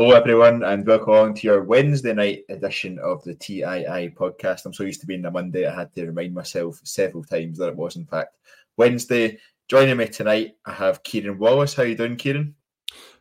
[0.00, 4.64] Hello, everyone, and welcome along to your Wednesday night edition of the TII podcast.
[4.64, 7.68] I'm so used to being a Monday, I had to remind myself several times that
[7.68, 8.38] it was, in fact,
[8.78, 9.38] Wednesday.
[9.68, 11.74] Joining me tonight, I have Kyran Wallace.
[11.74, 12.54] How you doing, Kyran?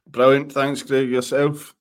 [0.07, 0.53] Brilliant.
[0.53, 1.09] Thanks, Craig.
[1.09, 1.75] Yourself?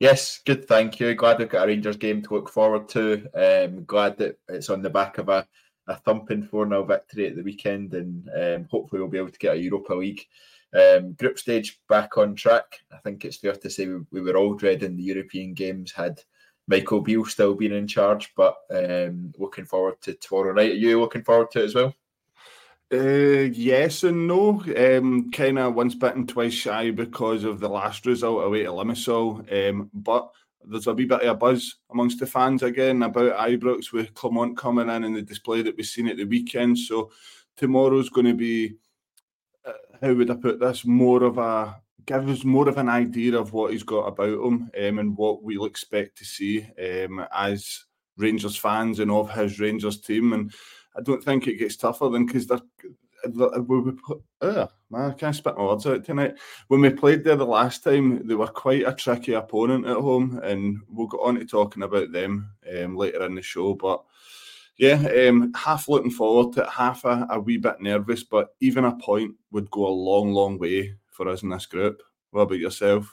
[0.00, 0.66] Yes, good.
[0.66, 1.14] Thank you.
[1.14, 3.28] Glad we've got a Rangers game to look forward to.
[3.34, 5.46] Um, glad that it's on the back of a,
[5.86, 9.38] a thumping 4 0 victory at the weekend, and um, hopefully we'll be able to
[9.38, 10.24] get a Europa League
[10.74, 12.80] um, group stage back on track.
[12.92, 16.20] I think it's fair to say we, we were all dreading the European games had
[16.66, 20.72] Michael Beale still been in charge, but um, looking forward to tomorrow night.
[20.72, 21.94] Are you looking forward to it as well?
[22.92, 24.62] Uh, yes and no.
[24.76, 29.70] Um, kind of once bitten, twice shy because of the last result away to Limassol.
[29.70, 30.30] Um, but
[30.64, 34.56] there's a wee bit of a buzz amongst the fans again about Ibrox with Clement
[34.56, 36.78] coming in and the display that we've seen at the weekend.
[36.78, 37.10] So
[37.56, 38.76] tomorrow's going to be,
[40.00, 43.70] how would I put this, more of a gives more of an idea of what
[43.70, 47.84] he's got about him um, and what we'll expect to see um, as
[48.16, 50.32] Rangers fans and of his Rangers team.
[50.32, 50.52] And
[50.96, 52.60] I don't think it gets tougher than because they're.
[53.26, 53.92] We,
[54.40, 56.36] uh, man, I can't spit my words out tonight.
[56.68, 60.40] When we played there the last time, they were quite a tricky opponent at home,
[60.44, 62.48] and we'll get on to talking about them
[62.78, 63.74] um, later in the show.
[63.74, 64.04] But
[64.78, 68.84] yeah, um, half looking forward to it, half a, a wee bit nervous, but even
[68.84, 72.00] a point would go a long, long way for us in this group.
[72.30, 73.12] What about yourself?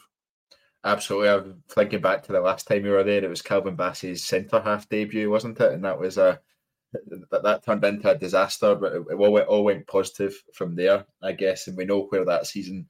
[0.84, 1.30] Absolutely.
[1.30, 3.24] I'm thinking back to the last time we were there.
[3.24, 5.72] It was Calvin Bassey's centre half debut, wasn't it?
[5.72, 6.40] And that was a
[7.32, 10.76] that, that turned into a disaster, but it, it all, went, all went positive from
[10.76, 11.68] there, I guess.
[11.68, 12.88] And we know where that season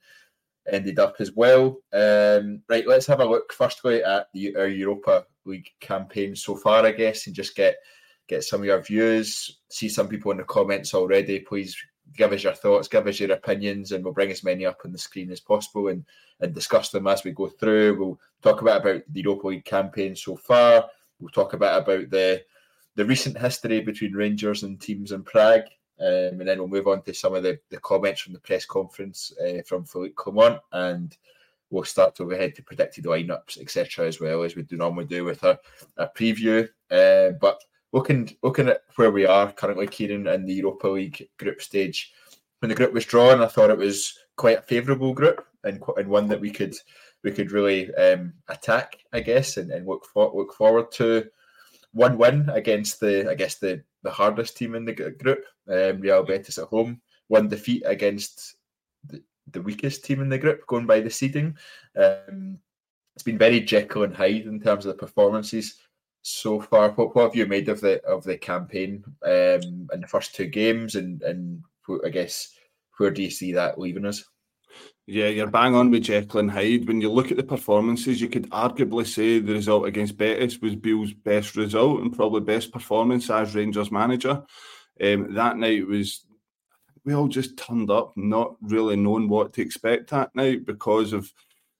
[0.69, 1.77] ended up as well.
[1.93, 6.85] Um, right, let's have a look firstly at the, our Europa League campaign so far,
[6.85, 7.77] I guess, and just get
[8.27, 9.59] get some of your views.
[9.69, 11.39] See some people in the comments already.
[11.39, 11.75] Please
[12.15, 14.91] give us your thoughts, give us your opinions, and we'll bring as many up on
[14.91, 16.05] the screen as possible and,
[16.39, 17.97] and discuss them as we go through.
[17.97, 20.85] We'll talk about, about the Europa League campaign so far.
[21.19, 22.43] We'll talk about about the
[22.95, 25.65] the recent history between Rangers and teams in Prague.
[25.99, 28.65] Um, and then we'll move on to some of the, the comments from the press
[28.65, 31.15] conference uh, from Philippe Clement, and
[31.69, 35.05] we'll start to go ahead to predicted lineups, etc., as well as we do normally
[35.05, 35.57] do with our,
[35.97, 36.67] our preview.
[36.91, 37.63] Uh, but
[37.95, 42.11] looking looking at where we are currently, Kyran, in the Europa League group stage,
[42.59, 46.09] when the group was drawn, I thought it was quite a favourable group and, and
[46.09, 46.75] one that we could
[47.23, 51.25] we could really um, attack, I guess, and, and look for, look forward to
[51.93, 56.23] one win against the I guess the the hardest team in the group, um, Real
[56.23, 57.01] Betis at home.
[57.29, 58.57] One defeat against
[59.07, 61.57] the, the weakest team in the group, going by the seeding.
[61.95, 62.59] Um,
[63.15, 65.77] it's been very Jekyll and Hyde in terms of the performances
[66.25, 66.91] so far.
[66.91, 70.47] What, what have you made of the of the campaign um, in the first two
[70.47, 71.63] games, and and
[72.03, 72.53] I guess
[72.97, 74.23] where do you see that leaving us?
[75.07, 76.87] Yeah, you're bang on with Jekyll Hyde.
[76.87, 80.75] When you look at the performances, you could arguably say the result against Betis was
[80.75, 84.43] Beale's best result and probably best performance as Rangers manager.
[85.01, 86.25] Um, that night was
[87.03, 91.31] we all just turned up, not really knowing what to expect that night because of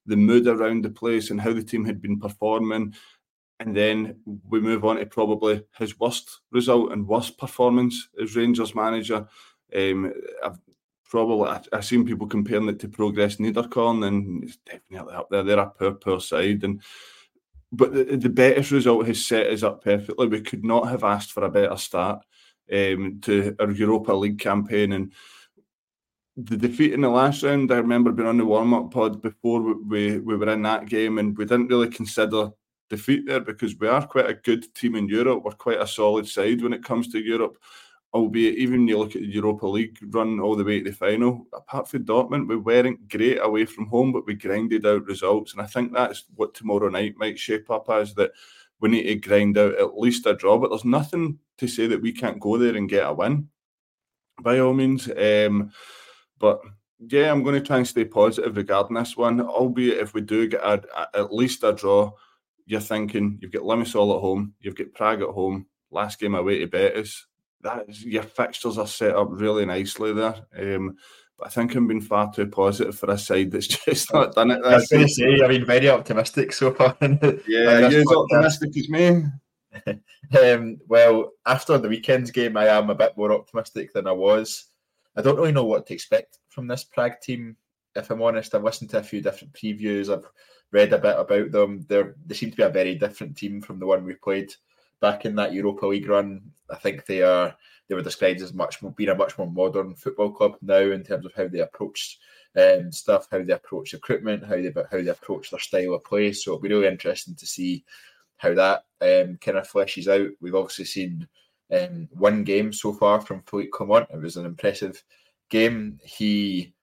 [0.06, 2.94] the mood around the place and how the team had been performing.
[3.60, 4.20] And then
[4.50, 9.28] we move on to probably his worst result and worst performance as Rangers manager.
[9.74, 10.14] Um,
[10.44, 10.60] I've
[11.06, 15.44] probably I, have seen people comparing it to Progress Niederkorn, and it's definitely up there.
[15.44, 16.82] They're a poor, poor side, and
[17.72, 20.28] but the, the Betis result has set us up perfectly.
[20.28, 22.24] We could not have asked for a better start
[22.72, 25.14] um, to our Europa League campaign, and
[26.36, 27.72] the defeat in the last round.
[27.72, 30.88] I remember being on the warm up pod before we, we we were in that
[30.88, 32.52] game, and we didn't really consider
[32.90, 35.44] defeat there because we are quite a good team in Europe.
[35.44, 37.58] We're quite a solid side when it comes to Europe
[38.16, 41.46] albeit even you look at the Europa League run all the way to the final,
[41.54, 45.52] apart from Dortmund, we weren't great away from home, but we grinded out results.
[45.52, 48.32] And I think that's what tomorrow night might shape up as that
[48.80, 50.58] we need to grind out at least a draw.
[50.58, 53.50] But there's nothing to say that we can't go there and get a win,
[54.42, 55.10] by all means.
[55.10, 55.74] Um,
[56.40, 56.62] but
[57.06, 60.48] yeah, I'm going to try and stay positive regarding this one, albeit if we do
[60.48, 62.14] get a, a, at least a draw,
[62.66, 66.60] you're thinking you've got Limassol at home, you've got Prague at home, last game away
[66.60, 67.26] to Betis
[67.66, 70.36] that is, your fixtures are set up really nicely there.
[70.58, 70.96] Um,
[71.38, 74.52] but I think I'm being far too positive for a side that's just not done
[74.52, 74.64] it.
[74.64, 76.96] I was going to say, I've been very optimistic so far.
[77.02, 79.24] yeah, you're as optimistic as me.
[80.40, 84.68] um, well, after the weekend's game, I am a bit more optimistic than I was.
[85.18, 87.58] I don't really know what to expect from this Prague team.
[87.96, 90.14] If I'm honest, I've listened to a few different previews.
[90.14, 90.30] I've
[90.76, 91.86] read a bit about them.
[91.88, 94.54] They're, they seem to be a very different team from the one we played
[95.00, 96.42] back in that Europa League run.
[96.70, 97.56] I think they are
[97.88, 101.04] they were described as much more being a much more modern football club now in
[101.04, 102.20] terms of how they approached
[102.58, 106.34] um, stuff, how they approach recruitment, how they how they approach their style of play.
[106.34, 107.86] So it'll be really interesting to see
[108.38, 110.30] how that um, kind of fleshes out.
[110.42, 111.28] We've obviously seen
[111.72, 114.08] um, one game so far from Philippe Clement.
[114.14, 115.02] It was an impressive
[115.50, 116.00] game.
[116.04, 116.74] He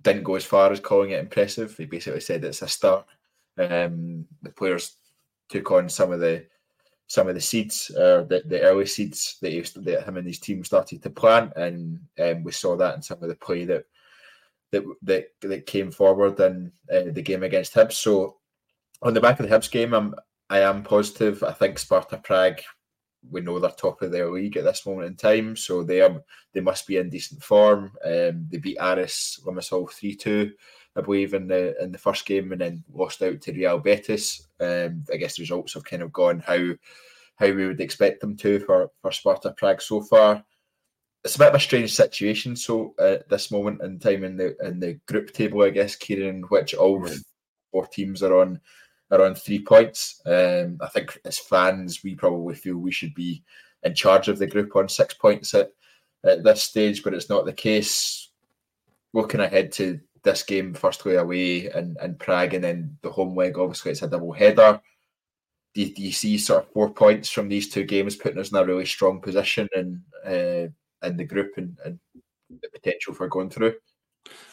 [0.00, 1.76] didn't go as far as calling it impressive.
[1.76, 3.06] He basically said it's a start.
[3.58, 4.96] Um, the players
[5.48, 6.46] took on some of the
[7.12, 10.38] some of the seeds, uh, the, the early seeds that, he, that him and his
[10.38, 13.84] team started to plant, and um, we saw that in some of the play that
[14.70, 17.92] that that, that came forward in uh, the game against Hibs.
[17.92, 18.38] So,
[19.02, 20.14] on the back of the Hibs game, I'm
[20.48, 21.42] I am positive.
[21.42, 22.60] I think Sparta Prague,
[23.30, 26.22] we know they're top of their league at this moment in time, so they are
[26.54, 27.92] they must be in decent form.
[28.04, 30.52] Um, they beat Aris Limassol three two.
[30.96, 34.48] I believe in the in the first game and then lost out to Real Betis.
[34.60, 36.72] Um, I guess the results have kind of gone how
[37.36, 40.44] how we would expect them to for for Sparta Prague so far.
[41.24, 42.56] It's a bit of a strange situation.
[42.56, 45.96] So uh, at this moment in time in the in the group table, I guess,
[45.96, 47.08] Kyran, which all
[47.70, 48.60] four teams are on
[49.10, 50.20] are on three points.
[50.26, 53.42] Um, I think as fans, we probably feel we should be
[53.82, 55.70] in charge of the group on six points at,
[56.24, 58.30] at this stage, but it's not the case.
[59.14, 63.58] Looking ahead to this game firstly away in, in Prague and then the home leg,
[63.58, 64.80] obviously it's a double header.
[65.74, 68.50] Do you, do you see sort of four points from these two games putting us
[68.50, 70.68] in a really strong position in uh,
[71.06, 71.98] in the group and, and
[72.50, 73.74] the potential for going through?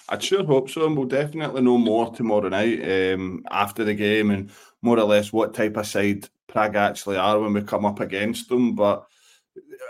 [0.07, 4.31] I'd sure hope so, and we'll definitely know more tomorrow night um, after the game
[4.31, 4.50] and
[4.81, 8.50] more or less what type of side Prague actually are when we come up against
[8.50, 8.74] them.
[8.74, 9.06] But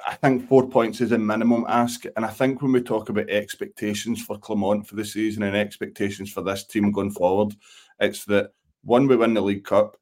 [0.07, 2.03] I think four points is a minimum ask.
[2.15, 6.31] And I think when we talk about expectations for Clement for the season and expectations
[6.31, 7.55] for this team going forward,
[7.99, 9.97] it's that one, we win the League Cup,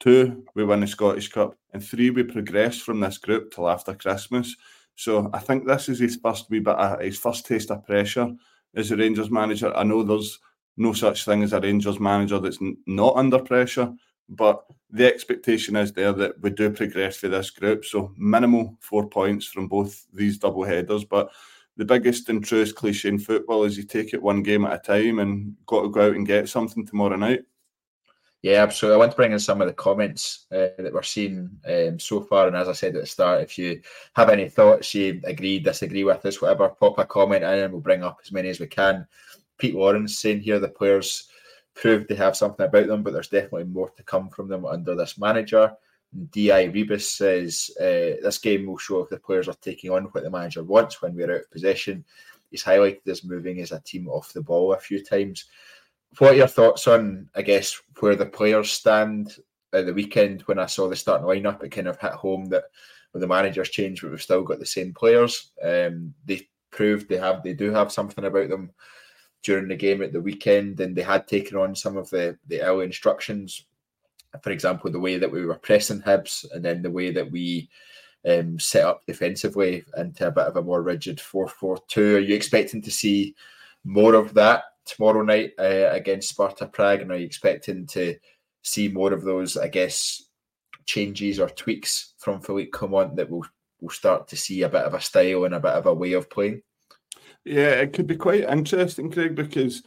[0.00, 3.94] two, we win the Scottish Cup, and three, we progress from this group till after
[3.94, 4.56] Christmas.
[4.96, 8.30] So I think this is his first wee bit of, his first taste of pressure
[8.74, 9.74] as a Rangers manager.
[9.76, 10.38] I know there's
[10.76, 13.92] no such thing as a Rangers manager that's not under pressure,
[14.28, 17.84] but the expectation is there that we do progress for this group.
[17.84, 21.04] So minimal four points from both these double headers.
[21.04, 21.30] But
[21.76, 24.78] the biggest and truest cliche in football is you take it one game at a
[24.78, 27.40] time and got to go out and get something tomorrow night.
[28.42, 28.96] Yeah, absolutely.
[28.96, 32.20] I want to bring in some of the comments uh, that we're seeing um, so
[32.20, 32.48] far.
[32.48, 33.80] And as I said at the start, if you
[34.16, 37.80] have any thoughts, you agree, disagree with us, whatever, pop a comment in and we'll
[37.80, 39.06] bring up as many as we can.
[39.58, 41.28] Pete Lawrence saying here the players
[41.74, 44.94] proved they have something about them, but there's definitely more to come from them under
[44.94, 45.72] this manager.
[46.30, 50.22] Di Rebus says uh, this game will show if the players are taking on what
[50.22, 52.04] the manager wants when we're out of possession.
[52.50, 55.46] He's highlighted as moving as a team off the ball a few times.
[56.18, 59.34] What are your thoughts on, I guess, where the players stand
[59.72, 61.62] at the weekend when I saw the starting lineup?
[61.62, 62.64] It kind of hit home that
[63.14, 65.52] the managers changed, but we've still got the same players.
[65.62, 68.70] Um, they proved they have, they do have something about them
[69.42, 72.62] during the game at the weekend, and they had taken on some of the the
[72.62, 73.66] early instructions.
[74.42, 77.68] For example, the way that we were pressing Hibs, and then the way that we
[78.28, 82.16] um, set up defensively into a bit of a more rigid four four two.
[82.16, 83.34] Are you expecting to see
[83.84, 87.02] more of that tomorrow night uh, against Sparta Prague?
[87.02, 88.16] And are you expecting to
[88.62, 90.22] see more of those, I guess,
[90.86, 93.44] changes or tweaks from Philippe Clement that we'll,
[93.80, 96.12] we'll start to see a bit of a style and a bit of a way
[96.12, 96.62] of playing?
[97.44, 99.82] Yeah, it could be quite interesting, Craig, because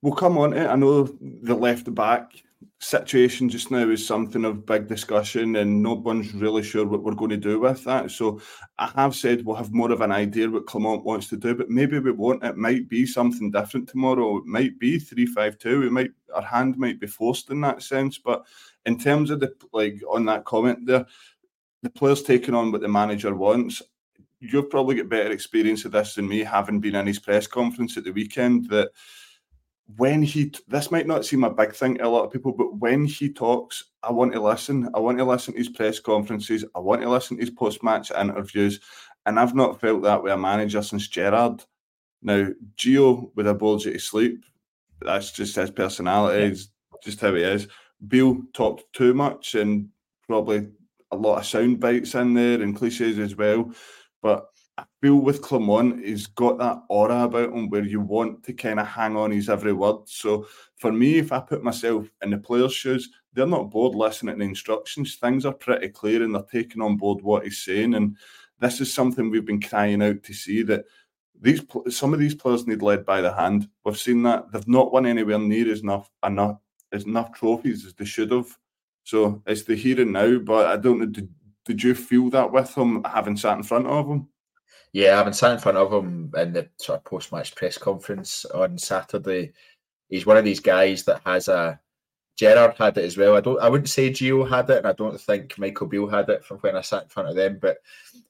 [0.00, 0.66] we'll come on it.
[0.66, 2.32] I know the left back
[2.80, 7.14] situation just now is something of big discussion, and no one's really sure what we're
[7.14, 8.10] going to do with that.
[8.10, 8.40] So
[8.78, 11.70] I have said we'll have more of an idea what Clement wants to do, but
[11.70, 12.42] maybe we won't.
[12.42, 14.38] It might be something different tomorrow.
[14.38, 15.80] It might be three five two.
[15.80, 18.18] We might our hand might be forced in that sense.
[18.18, 18.44] But
[18.86, 21.06] in terms of the like on that comment there,
[21.82, 23.82] the players taking on what the manager wants.
[24.44, 27.96] You've probably got better experience of this than me, having been in his press conference
[27.96, 28.68] at the weekend.
[28.70, 28.90] That
[29.96, 32.76] when he this might not seem a big thing to a lot of people, but
[32.78, 34.88] when he talks, I want to listen.
[34.94, 36.64] I want to listen to his press conferences.
[36.74, 38.80] I want to listen to his post match interviews.
[39.26, 41.64] And I've not felt that with a manager since Gerrard.
[42.20, 44.44] Now, Gio would have bored you to sleep.
[45.00, 46.98] That's just his personality, yeah.
[47.04, 47.68] just how he is.
[48.08, 49.88] Beale talked too much and
[50.26, 50.68] probably
[51.12, 53.72] a lot of sound bites in there and cliches as well.
[54.22, 54.46] But
[54.78, 58.80] I feel with Clement, he's got that aura about him where you want to kind
[58.80, 59.96] of hang on his every word.
[60.06, 64.38] So for me, if I put myself in the players' shoes, they're not bored listening
[64.38, 65.16] to instructions.
[65.16, 67.94] Things are pretty clear and they're taking on board what he's saying.
[67.94, 68.16] And
[68.60, 70.84] this is something we've been crying out to see that
[71.40, 73.68] these some of these players need led by the hand.
[73.84, 76.58] We've seen that they've not won anywhere near as enough enough
[76.92, 78.56] as enough trophies as they should have.
[79.02, 80.38] So it's the here and now.
[80.38, 81.28] But I don't know.
[81.64, 84.28] Did you feel that with him having sat in front of him?
[84.92, 88.44] Yeah, having sat in front of him in the sort of post match press conference
[88.46, 89.52] on Saturday,
[90.08, 91.80] he's one of these guys that has a.
[92.34, 93.36] Gerrard had it as well.
[93.36, 93.60] I don't.
[93.60, 96.58] I wouldn't say Gio had it, and I don't think Michael Beale had it from
[96.58, 97.58] when I sat in front of them.
[97.60, 97.78] But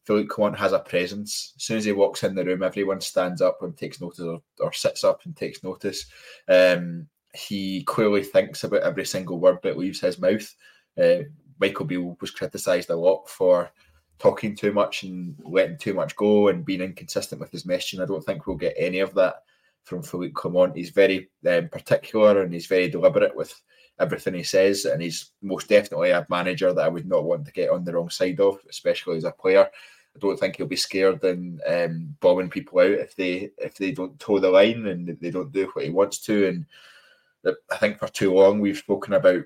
[0.05, 1.53] Philippe Clement has a presence.
[1.57, 4.43] As soon as he walks in the room, everyone stands up and takes notice, or,
[4.59, 6.07] or sits up and takes notice.
[6.49, 10.53] Um, he clearly thinks about every single word that leaves his mouth.
[11.01, 11.21] Uh,
[11.63, 13.71] Michael Beale was criticised a lot for
[14.19, 18.03] talking too much and letting too much go and being inconsistent with his messaging.
[18.03, 19.45] I don't think we'll get any of that
[19.85, 20.77] from Philippe Clement.
[20.77, 23.55] He's very um, particular and he's very deliberate with
[24.01, 27.53] everything he says, and he's most definitely a manager that I would not want to
[27.53, 29.71] get on the wrong side of, especially as a player.
[30.17, 33.93] I don't think he'll be scared in um, bombing people out if they if they
[33.93, 36.49] don't toe the line and they don't do what he wants to.
[36.49, 39.45] And I think for too long we've spoken about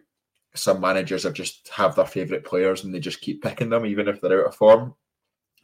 [0.56, 4.08] some managers have just have their favourite players and they just keep picking them even
[4.08, 4.94] if they're out of form.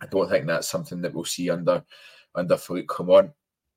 [0.00, 1.84] I don't think that's something that we'll see under
[2.34, 3.30] under Philippe Clement.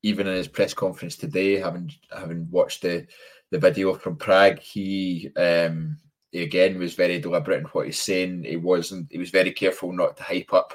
[0.03, 3.07] Even in his press conference today, having having watched the
[3.51, 5.97] the video from Prague, he um,
[6.31, 8.43] he again was very deliberate in what he's saying.
[8.43, 9.07] He wasn't.
[9.11, 10.73] He was very careful not to hype up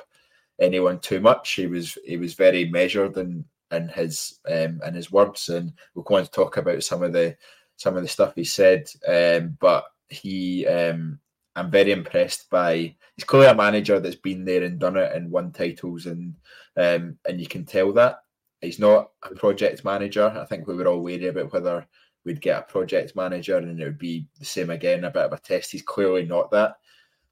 [0.60, 1.52] anyone too much.
[1.52, 6.02] He was he was very measured in in his um, in his words, and we're
[6.02, 7.36] going to talk about some of the
[7.76, 8.88] some of the stuff he said.
[9.06, 11.18] Um, but he, um,
[11.56, 12.94] I'm very impressed by.
[13.16, 16.34] He's clearly a manager that's been there and done it and won titles, and
[16.76, 18.20] um, and you can tell that
[18.60, 20.28] he's not a project manager.
[20.28, 21.86] I think we were all wary about whether
[22.24, 25.32] we'd get a project manager and it would be the same again, a bit of
[25.32, 25.72] a test.
[25.72, 26.76] He's clearly not that.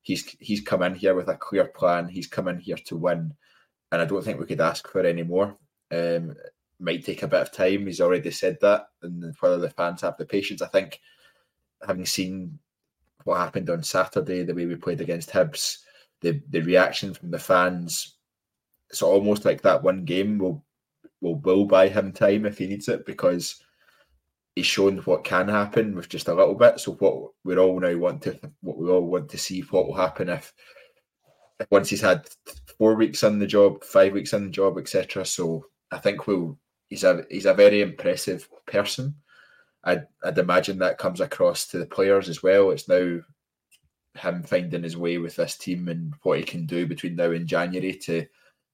[0.03, 2.09] He's he's come in here with a clear plan.
[2.09, 3.35] He's come in here to win,
[3.93, 5.57] and I don't think we could ask for any more.
[5.91, 6.35] Um,
[6.81, 7.87] might take a bit of time.
[7.87, 10.63] He's already said that, and whether the fans have the patience.
[10.63, 11.01] I think,
[11.87, 12.59] having seen
[13.29, 15.79] what happened on Saturday, the way we played against Hibs,
[16.23, 18.17] the the reaction from the fans,
[18.91, 20.65] it's almost like that one game will
[21.21, 23.63] will will buy him time if he needs it because
[24.57, 26.81] he's shown what can happen with just a little bit.
[26.81, 29.95] So what we all now want to what we all want to see what will
[29.95, 30.55] happen if
[31.71, 32.27] once he's had
[32.79, 35.25] four weeks on the job, five weeks on the job, etc.
[35.27, 36.59] So I think we'll
[36.89, 39.15] he's a he's a very impressive person.
[39.89, 42.71] I'd, I'd imagine that comes across to the players as well.
[42.71, 43.21] It's now
[44.15, 47.47] him finding his way with this team and what he can do between now and
[47.47, 48.27] January to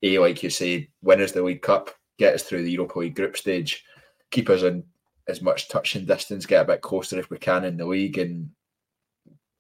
[0.03, 3.15] a like you say, win us the League Cup, get us through the Europa League
[3.15, 3.85] group stage,
[4.31, 4.85] keep us in
[5.29, 8.19] as much touch and distance, get a bit closer if we can in the league,
[8.19, 8.51] and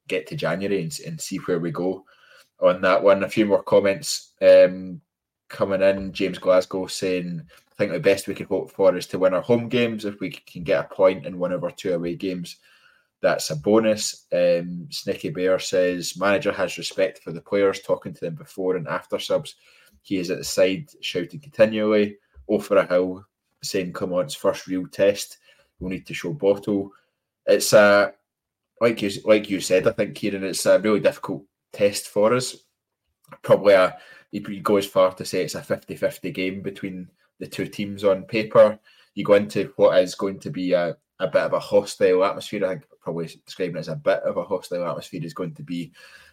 [0.09, 2.05] get to January and, and see where we go
[2.61, 3.23] on that one.
[3.23, 5.01] A few more comments um,
[5.49, 6.13] coming in.
[6.13, 9.43] James Glasgow saying I think the best we could hope for is to win our
[9.43, 10.05] home games.
[10.05, 12.57] If we can get a point in one of our two away games,
[13.21, 14.27] that's a bonus.
[14.33, 18.87] Um, Snicky Bear says manager has respect for the players, talking to them before and
[18.87, 19.57] after subs.
[20.03, 22.19] He is at the side shouting continually.
[22.61, 23.25] For a hill,
[23.63, 25.39] saying, "Come on, it's first real test.
[25.81, 26.93] We'll need to show bottle."
[27.47, 28.13] It's a
[28.81, 29.87] like you like you said.
[29.87, 32.55] I think Kyran, it's a really difficult test for us.
[33.43, 33.97] Probably a
[34.31, 38.25] you go as far to say it's a 50-50 game between the two teams on
[38.25, 38.79] paper.
[39.15, 42.65] you go into what is going to be a, a bit of a hostile atmosphere.
[42.65, 45.63] I think probably describing it as a bit of a hostile atmosphere is going to
[45.63, 45.93] be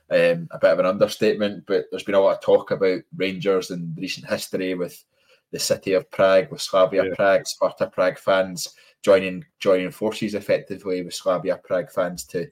[0.10, 1.66] um, a bit of an understatement.
[1.68, 5.04] But there's been a lot of talk about Rangers in recent history with
[5.52, 7.16] the city of Prague, with Slavia yeah.
[7.16, 12.48] Prague, Sparta Prague fans joining joining forces effectively with Slavia Prague fans to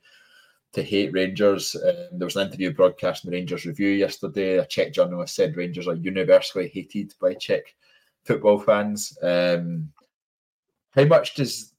[0.74, 1.76] to hate Rangers.
[1.76, 4.58] Um, there was an interview broadcast in the Rangers Review yesterday.
[4.58, 7.76] A Czech journalist said Rangers are universally hated by Czech
[8.30, 9.18] football fans.
[9.24, 9.92] Um,
[10.92, 11.74] how much does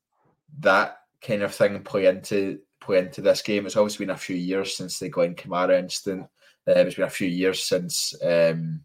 [0.59, 3.66] that kind of thing play into play into this game?
[3.66, 6.23] It's always been a few years since the Glenn Kamara incident.
[6.66, 8.80] Um, it's been a few years since um,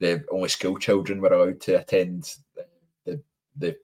[0.00, 2.34] the only school children were allowed to attend
[3.04, 3.76] the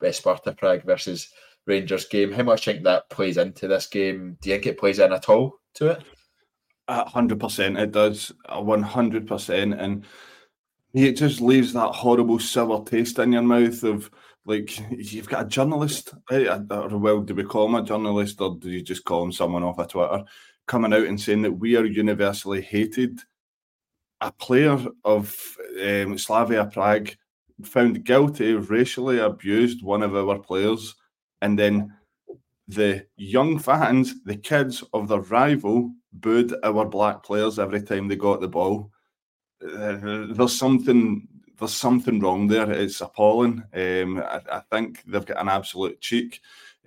[0.00, 1.30] the Sparta Prague versus
[1.64, 2.30] Rangers game.
[2.30, 4.36] How much do you think that plays into this game?
[4.42, 6.02] Do you think it plays in at all to it?
[6.88, 8.32] hundred percent, it does.
[8.50, 10.04] One hundred percent, and
[11.04, 14.10] it just leaves that horrible sour taste in your mouth of
[14.46, 18.70] like you've got a journalist, or well, do we call him a journalist, or do
[18.70, 20.24] you just call him someone off of Twitter,
[20.66, 23.20] coming out and saying that we are universally hated?
[24.22, 25.36] A player of
[25.84, 27.10] um, Slavia Prague
[27.62, 30.94] found guilty racially abused one of our players
[31.42, 31.92] and then
[32.68, 38.16] the young fans, the kids of their rival, booed our black players every time they
[38.16, 38.90] got the ball.
[39.62, 41.26] Uh, there's something
[41.58, 42.70] there's something wrong there.
[42.70, 43.62] It's appalling.
[43.72, 46.40] Um, I, I, think they've got an absolute cheek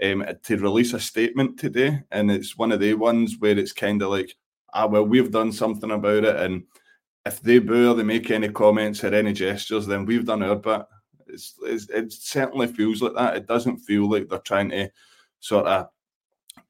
[0.04, 4.02] um, to release a statement today, and it's one of the ones where it's kind
[4.02, 4.36] of like,
[4.74, 6.64] ah, well, we've done something about it, and
[7.26, 10.56] if they boo or they make any comments or any gestures, then we've done our
[10.56, 10.82] bit.
[11.28, 13.38] It's, it's, it certainly feels like that.
[13.38, 14.90] It doesn't feel like they're trying to
[15.40, 15.88] sort of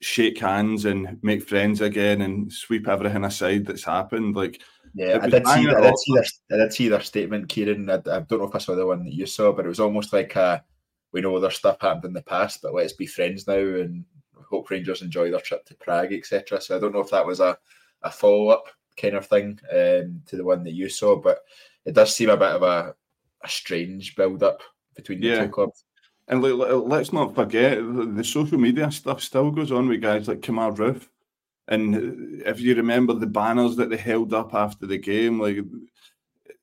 [0.02, 4.36] shake hands and make friends again and sweep everything aside that's happened.
[4.36, 4.62] Like,
[4.94, 7.90] yeah, I did, see, I did see, their, I did see their statement, Kyran.
[7.90, 9.80] I, I, don't know if I saw the one that you saw, but it was
[9.80, 10.64] almost like a,
[11.12, 14.06] we know there's stuff happened in the past, but let's be friends now and
[14.50, 16.60] hope Rangers enjoy their trip to Prague, etc.
[16.60, 17.58] So I don't know if that was a,
[18.02, 18.66] a follow up
[18.98, 21.40] kind of thing um, to the one that you saw, but
[21.86, 22.96] it does seem a bit of a,
[23.44, 24.62] a strange build up
[24.96, 25.46] between the yeah.
[25.46, 25.86] two clubs.
[26.30, 30.76] And let's not forget the social media stuff still goes on with guys like Kemar
[30.76, 31.08] Roofe.
[31.68, 35.58] And if you remember the banners that they held up after the game, like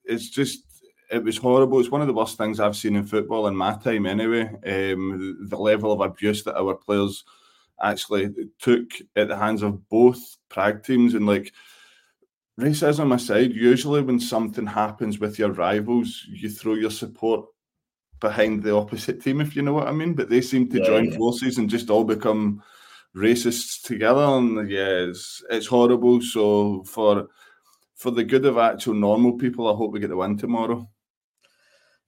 [0.04, 0.62] it's just
[1.10, 1.80] it was horrible.
[1.80, 4.44] It's one of the worst things I've seen in football in my time, anyway.
[4.64, 7.24] Um, the level of abuse that our players
[7.82, 11.52] actually took at the hands of both Prague teams, and like
[12.58, 17.46] racism aside, usually when something happens with your rivals, you throw your support
[18.20, 20.14] behind the opposite team, if you know what I mean.
[20.14, 21.16] But they seem to yeah, join yeah.
[21.16, 22.62] forces and just all become
[23.14, 26.20] racists together, and yeah, it's, it's horrible.
[26.20, 27.28] So for
[27.94, 30.88] for the good of actual normal people, I hope we get the win tomorrow.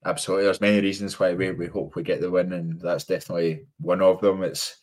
[0.05, 3.66] Absolutely, there's many reasons why we, we hope we get the win, and that's definitely
[3.81, 4.42] one of them.
[4.42, 4.77] It's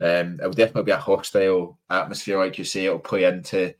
[0.00, 2.86] um, it'll definitely be a hostile atmosphere, like you say.
[2.86, 3.74] It'll play into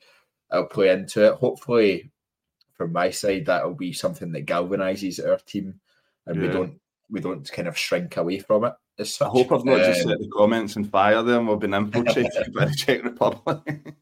[0.53, 1.35] it'll play into it.
[1.35, 2.11] Hopefully,
[2.75, 5.81] from my side, that'll be something that galvanizes our team,
[6.27, 6.43] and yeah.
[6.43, 8.73] we don't we don't kind of shrink away from it.
[8.99, 9.29] As such.
[9.29, 11.47] I hope I've not just set the comments and fire them.
[11.47, 13.95] We've been infiltrated by the Czech Republic.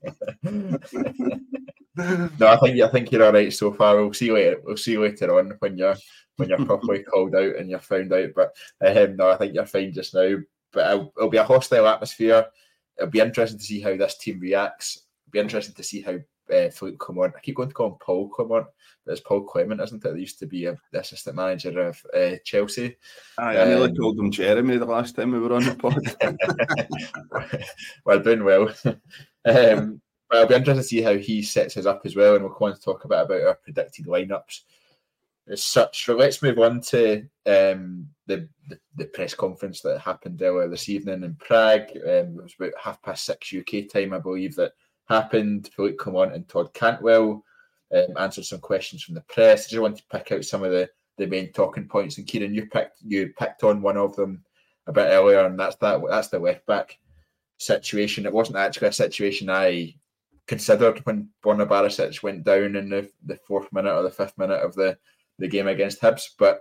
[2.41, 3.97] no, I think I think you're all right so far.
[3.97, 4.61] We'll see you later.
[4.65, 5.97] We'll see you later on when you're
[6.37, 8.31] when you're properly called out and you're found out.
[8.35, 10.37] But um, no, I think you're fine just now.
[10.73, 12.47] But it'll, it'll be a hostile atmosphere.
[12.99, 15.03] It'll be interesting to see how this team reacts.
[15.27, 16.19] It'll be interesting to see how
[16.53, 17.35] uh, Philippe Clement.
[17.37, 18.67] I keep going to call him Paul Clement,
[19.05, 20.15] but it's Paul Clement, isn't it?
[20.15, 22.97] He used to be a, the assistant manager of uh, Chelsea.
[23.39, 26.03] Aye, I nearly um, called him Jeremy the last time we were on the pod.
[28.05, 28.69] well, doing well.
[29.45, 32.45] um, but it'll be interesting to see how he sets us up as well, and
[32.45, 34.63] we'll go on to talk a bit about our predicted lineups
[35.49, 36.05] as such.
[36.05, 40.89] So let's move on to um, the, the, the press conference that happened earlier this
[40.89, 41.91] evening in Prague.
[41.97, 44.73] Um, it was about half past six UK time, I believe, that
[45.09, 45.71] happened.
[45.75, 47.45] Philippe Clement and Todd Cantwell
[47.95, 49.67] um, answered some questions from the press.
[49.67, 50.89] I just want to pick out some of the,
[51.19, 52.19] the main talking points.
[52.19, 54.45] And Kyran, you picked you picked on one of them
[54.87, 56.99] a bit earlier, and that's that that's the left back
[57.59, 58.27] situation.
[58.27, 59.95] It wasn't actually a situation I
[60.47, 64.61] considered when Borna Barisic went down in the, the fourth minute or the fifth minute
[64.61, 64.97] of the,
[65.39, 66.61] the game against Hibs, but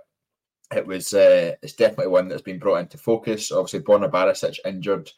[0.75, 3.51] it was uh, it's definitely one that's been brought into focus.
[3.51, 5.12] Obviously, Borna Barisic injured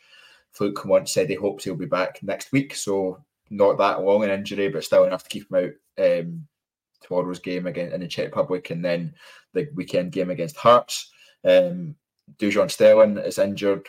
[0.51, 4.29] Fluke once said he hopes he'll be back next week, so not that long an
[4.29, 6.47] injury, but still enough to keep him out um,
[7.01, 9.13] tomorrow's game again in the Czech Republic and then
[9.53, 11.11] the weekend game against Hearts.
[11.45, 11.95] Um,
[12.37, 13.87] Dujon Sterling is injured.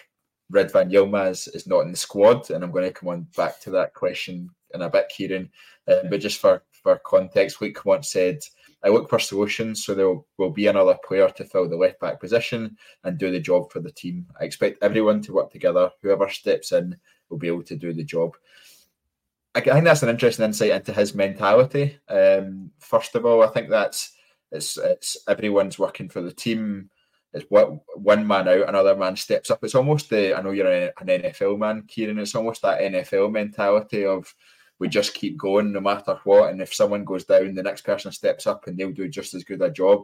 [0.52, 3.70] Ridvan Yilmaz is not in the squad, and I'm going to come on back to
[3.70, 5.50] that question in a bit, Kyran.
[5.88, 8.38] Um, but just for for context, Luke once said,
[8.84, 12.20] I look for solutions, so there will be another player to fill the left back
[12.20, 14.26] position and do the job for the team.
[14.40, 15.90] I expect everyone to work together.
[16.02, 16.96] Whoever steps in
[17.28, 18.36] will be able to do the job.
[19.54, 21.98] I think that's an interesting insight into his mentality.
[22.08, 24.12] Um, first of all, I think that's
[24.52, 26.90] it's it's everyone's working for the team.
[27.32, 29.64] It's what one man out, another man steps up.
[29.64, 32.20] It's almost the I know you're an NFL man, Kyran.
[32.20, 34.32] It's almost that NFL mentality of
[34.78, 36.50] we just keep going no matter what.
[36.50, 39.44] And if someone goes down, the next person steps up and they'll do just as
[39.44, 40.02] good a job.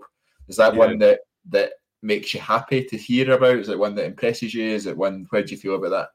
[0.49, 0.79] Is that yeah.
[0.79, 3.57] one that that makes you happy to hear about?
[3.57, 4.67] Is it one that impresses you?
[4.67, 5.27] Is it one?
[5.31, 6.09] How do you feel about that?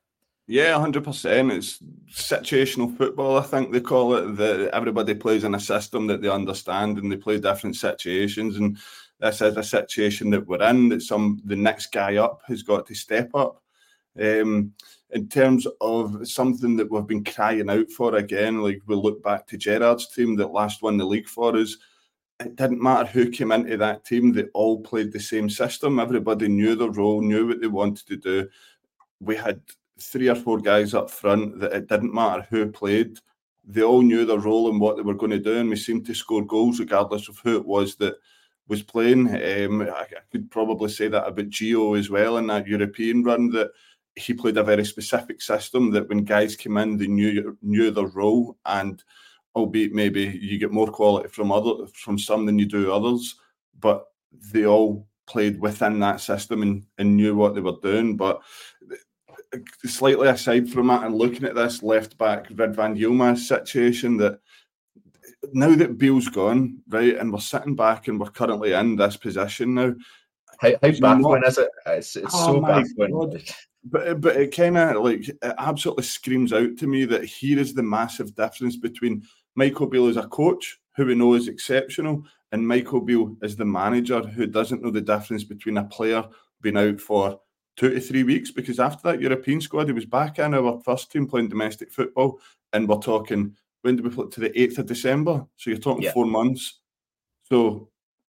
[0.47, 1.51] Yeah, hundred percent.
[1.51, 1.79] It's
[2.11, 3.37] situational football.
[3.37, 4.35] I think they call it.
[4.37, 8.57] That everybody plays in a system that they understand, and they play different situations.
[8.57, 8.77] And
[9.19, 10.89] this is a situation that we're in.
[10.89, 13.61] That some the next guy up has got to step up.
[14.19, 14.73] Um,
[15.11, 19.47] in terms of something that we've been crying out for again, like we look back
[19.47, 21.77] to Gerrard's team that last won the league for us.
[22.39, 25.99] It didn't matter who came into that team; they all played the same system.
[25.99, 28.47] Everybody knew their role, knew what they wanted to do.
[29.19, 29.61] We had
[29.99, 33.19] three or four guys up front that it didn't matter who played;
[33.65, 36.05] they all knew their role and what they were going to do, and we seemed
[36.05, 38.15] to score goals regardless of who it was that
[38.69, 39.27] was playing.
[39.27, 43.49] Um, I, I could probably say that about Gio as well in that European run
[43.49, 43.71] that
[44.19, 48.07] he played a very specific system that when guys came in, they knew knew their
[48.07, 49.03] role, and
[49.55, 53.35] albeit maybe you get more quality from other from some than you do others,
[53.79, 54.05] but
[54.51, 58.17] they all played within that system and, and knew what they were doing.
[58.17, 58.41] But
[59.85, 64.39] slightly aside from that, and looking at this left back Ridvan Yilmaz situation, that
[65.53, 69.75] now that Beale's gone, right, and we're sitting back and we're currently in this position
[69.75, 69.93] now.
[70.59, 71.69] How, how baffling is it?
[71.85, 73.11] It's, it's oh so baffling.
[73.11, 73.41] God
[73.83, 77.59] but uh, but it kind of like it absolutely screams out to me that here
[77.59, 79.23] is the massive difference between
[79.55, 83.65] Michael Beale as a coach, who we know is exceptional, and Michael Beale as the
[83.65, 86.25] manager, who doesn't know the difference between a player
[86.61, 87.39] being out for
[87.77, 88.51] two to three weeks.
[88.51, 92.39] Because after that European squad, he was back in our first team playing domestic football,
[92.73, 95.45] and we're talking when do we play to the eighth of December?
[95.55, 96.11] So you're talking yeah.
[96.11, 96.79] four months.
[97.43, 97.89] So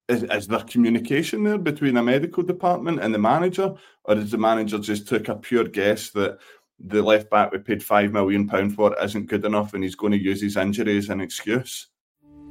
[0.08, 4.38] is, is there communication there between a medical department and the manager, or is the
[4.38, 6.38] manager just took a pure guess that
[6.80, 10.12] the left back we paid five million pound for isn't good enough, and he's going
[10.12, 11.88] to use his injury as an excuse?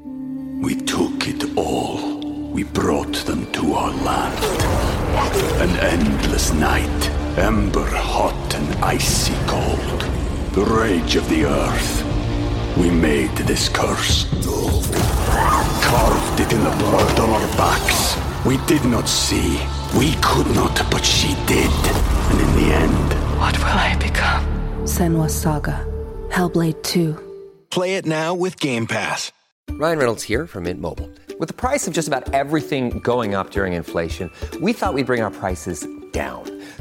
[0.04, 2.20] We took it all.
[2.50, 4.44] We brought them to our land.
[5.60, 10.00] An endless night, ember hot and icy cold.
[10.54, 12.00] The rage of the earth.
[12.76, 14.26] We made this curse
[15.84, 18.16] carved it in the blood on our backs.
[18.44, 19.60] We did not see.
[19.96, 21.70] We could not, but she did.
[22.30, 23.38] And in the end...
[23.38, 24.44] What will I become?
[24.84, 25.84] Senua Saga.
[26.28, 27.18] Hellblade 2.
[27.70, 29.32] Play it now with Game Pass.
[29.70, 31.10] Ryan Reynolds here from Mint Mobile.
[31.38, 34.30] With the price of just about everything going up during inflation,
[34.60, 36.53] we thought we'd bring our prices down.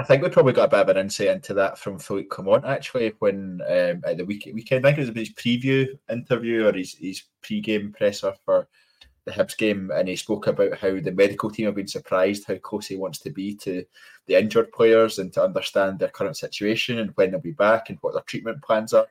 [0.00, 2.64] I think we probably got a bit of an insight into that from Philippe Clement
[2.64, 4.86] actually when um, at the week- weekend.
[4.86, 8.66] I think it was his preview interview or his, his pre-game presser for
[9.26, 12.56] the Hibs game, and he spoke about how the medical team have been surprised how
[12.56, 13.84] close he wants to be to
[14.26, 17.98] the injured players and to understand their current situation and when they'll be back and
[18.00, 19.06] what their treatment plans are.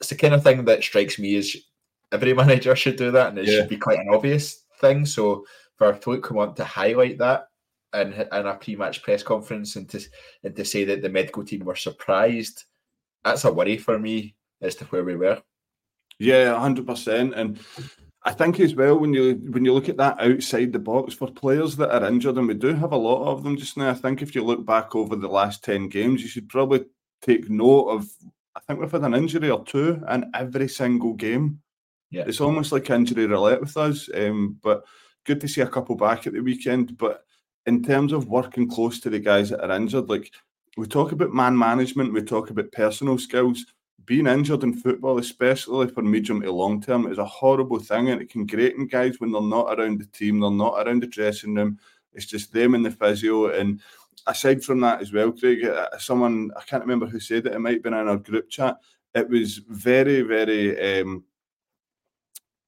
[0.00, 1.54] It's the kind of thing that strikes me as
[2.12, 3.58] every manager should do that, and it yeah.
[3.58, 5.04] should be quite an obvious thing.
[5.04, 5.44] So
[5.76, 7.48] for Philippe Clement to highlight that
[7.94, 10.00] in, in a pre-match press conference and to
[10.42, 12.64] and to say that the medical team were surprised,
[13.24, 15.40] that's a worry for me as to where we were.
[16.18, 17.58] Yeah, hundred percent, and
[18.24, 21.30] I think as well when you when you look at that outside the box for
[21.30, 23.90] players that are injured, and we do have a lot of them just now.
[23.90, 26.84] I think if you look back over the last ten games, you should probably
[27.22, 28.06] take note of.
[28.56, 31.60] I think we've had an injury or two in every single game.
[32.10, 34.08] Yeah, it's almost like injury roulette with us.
[34.14, 34.84] Um, but
[35.24, 36.96] good to see a couple back at the weekend.
[36.96, 37.24] But
[37.66, 40.32] in terms of working close to the guys that are injured, like
[40.76, 43.64] we talk about man management, we talk about personal skills
[44.06, 48.20] being injured in football, especially for medium to long term, is a horrible thing, and
[48.20, 51.54] it can greaten guys when they're not around the team, they're not around the dressing
[51.54, 51.78] room.
[52.12, 53.48] It's just them and the physio.
[53.48, 53.80] And
[54.26, 57.54] aside from that, as well, Craig, uh, someone I can't remember who said it.
[57.54, 58.78] It might have been in our group chat.
[59.14, 61.00] It was very, very.
[61.00, 61.24] Um,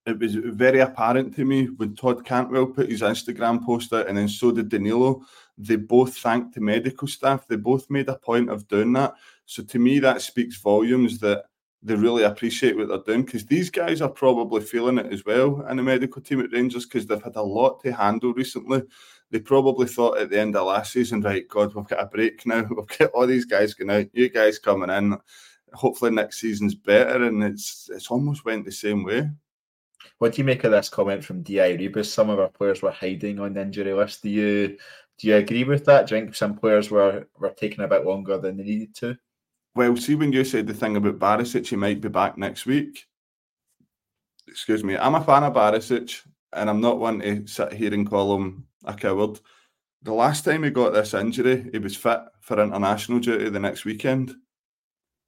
[0.07, 4.17] it was very apparent to me when Todd Cantwell put his Instagram post out, and
[4.17, 5.23] then so did Danilo.
[5.59, 7.49] They both thanked the medical staff.
[7.49, 9.15] They both made a point of doing that.
[9.47, 11.47] So to me, that speaks volumes that
[11.83, 15.65] they really appreciate what they're doing because these guys are probably feeling it as well
[15.69, 18.83] in the medical team at Rangers because they've had a lot to handle recently.
[19.31, 22.47] They probably thought at the end of last season, right, God, we've got a break
[22.47, 22.63] now.
[22.71, 25.17] We've got all these guys going out, you guys coming in.
[25.73, 29.29] Hopefully next season's better, and it's it's almost went the same way.
[30.19, 32.13] What do you make of this comment from Di Rebus?
[32.13, 34.23] Some of our players were hiding on the injury list.
[34.23, 34.77] Do you
[35.19, 36.07] do you agree with that?
[36.07, 39.17] Do you think some players were were taking a bit longer than they needed to?
[39.75, 43.07] Well, see, when you said the thing about Barisic, he might be back next week.
[44.49, 44.97] Excuse me.
[44.97, 48.67] I'm a fan of Barisic, and I'm not one to sit here and call him
[48.85, 49.39] a coward.
[50.03, 53.85] The last time he got this injury, he was fit for international duty the next
[53.85, 54.35] weekend.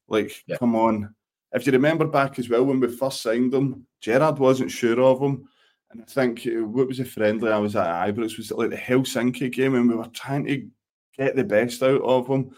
[0.08, 0.56] Like, yeah.
[0.56, 1.14] come on.
[1.52, 5.20] If you remember back as well, when we first signed him, Gerrard wasn't sure of
[5.20, 5.48] him.
[5.90, 8.36] And I think, uh, what was a friendly I was at Ibrox?
[8.36, 9.74] Was like the Helsinki game?
[9.74, 10.68] And we were trying to
[11.16, 12.50] get the best out of him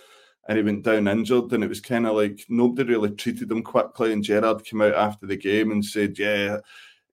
[0.48, 1.52] and he went down injured.
[1.52, 4.12] And it was kind of like nobody really treated him quickly.
[4.12, 6.58] And Gerrard came out after the game and said, Yeah,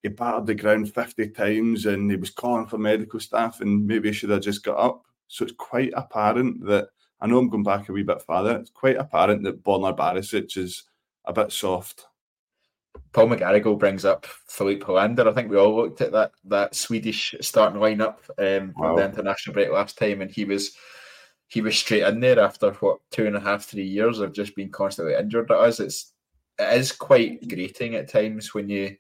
[0.02, 4.10] he battered the ground 50 times and he was calling for medical staff and maybe
[4.10, 5.04] he should have just got up.
[5.28, 8.58] So it's quite apparent that I know I'm going back a wee bit further.
[8.58, 10.84] It's quite apparent that Borna Barisic is
[11.28, 12.06] a bit soft.
[13.14, 15.28] Paul McGarrigle brings up Filip Helander.
[15.28, 18.96] I think we all looked at that that Swedish starting lineup um, wow.
[18.96, 20.76] the international break last time, and he was
[21.48, 24.56] he was straight in there after what two and a half, three years of just
[24.56, 25.80] being constantly injured at us.
[25.80, 26.14] It's
[26.60, 28.96] it is quite grating at times when you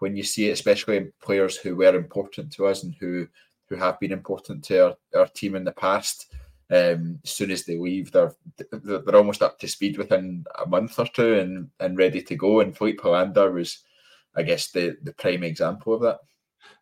[0.00, 3.26] when you see it, especially players who were important to us and who
[3.68, 6.32] who have been important to our, our team in the past.
[6.68, 8.34] Um, as soon as they leave, they're
[8.72, 12.60] they're almost up to speed within a month or two and and ready to go.
[12.60, 13.84] And Filip Helander was,
[14.34, 16.18] I guess, the the prime example of that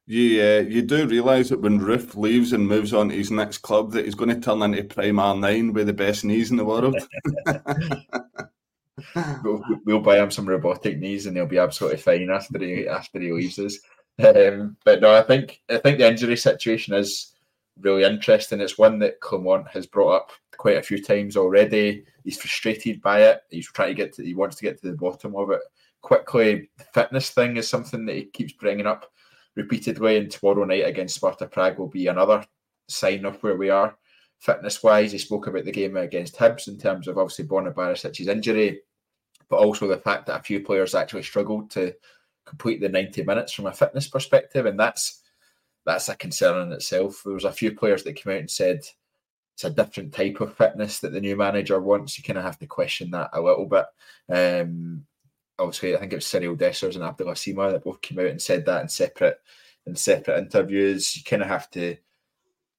[0.07, 3.59] you uh, you do realise that when Roofe leaves and moves on to his next
[3.59, 6.65] club, that he's going to turn into Prime R9 with the best knees in the
[6.65, 6.97] world.
[9.43, 13.21] we'll, we'll, buy him some robotic knees, and he'll be absolutely fine after he after
[13.21, 13.79] he leaves us.
[14.17, 17.34] Um, but no, I think I think the injury situation is
[17.81, 18.61] really interesting.
[18.61, 22.05] It's one that Clement has brought up quite a few times already.
[22.23, 23.41] He's frustrated by it.
[23.51, 24.25] He's trying to get to.
[24.25, 25.61] He wants to get to the bottom of it
[26.03, 26.69] quickly.
[26.79, 29.11] The fitness thing is something that he keeps bringing up
[29.57, 32.45] repeatedly, and tomorrow night against Sparta Prague will be another
[32.89, 33.97] sign of where we are
[34.39, 35.13] fitness wise.
[35.13, 38.81] He spoke about the game against Hibs in terms of obviously Borna injury,
[39.49, 41.95] but also the fact that a few players actually struggled to
[42.45, 45.23] complete the 90 minutes from a fitness perspective, and that's
[45.85, 47.23] that's a concern in itself.
[47.25, 48.81] There was a few players that came out and said
[49.55, 52.17] it's a different type of fitness that the new manager wants.
[52.19, 53.87] You kind of have to question that a little bit.
[54.29, 55.07] Um,
[55.59, 58.43] obviously I think it was Cyriel Dessers and Abdallah Sima that both came out and
[58.43, 59.39] said that in separate
[59.87, 61.17] in separate interviews.
[61.17, 61.97] You kind of have to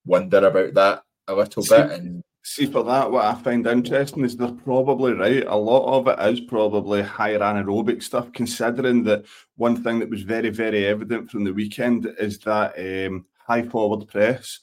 [0.05, 1.91] wonder about that a little bit.
[1.91, 5.43] And see for that, what I find interesting is they're probably right.
[5.47, 9.25] A lot of it is probably higher anaerobic stuff, considering that
[9.58, 14.08] one thing that was very, very evident from the weekend is that um, high forward
[14.08, 14.60] press.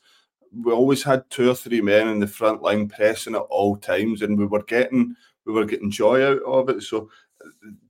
[0.54, 4.22] We always had two or three men in the front line pressing at all times,
[4.22, 6.84] and we were getting we were getting joy out of it.
[6.84, 7.10] So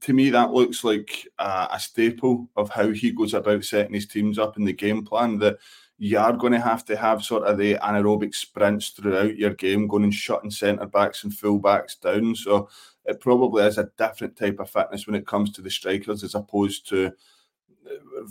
[0.01, 4.07] to me, that looks like a, a, staple of how he goes about setting his
[4.07, 5.39] teams up in the game plan.
[5.39, 5.59] That
[6.05, 9.87] you are going to have to have sort of the anaerobic sprints throughout your game,
[9.87, 12.35] going and shutting centre backs and full backs down.
[12.35, 12.69] So
[13.05, 16.35] it probably is a different type of fitness when it comes to the strikers, as
[16.35, 17.13] opposed to,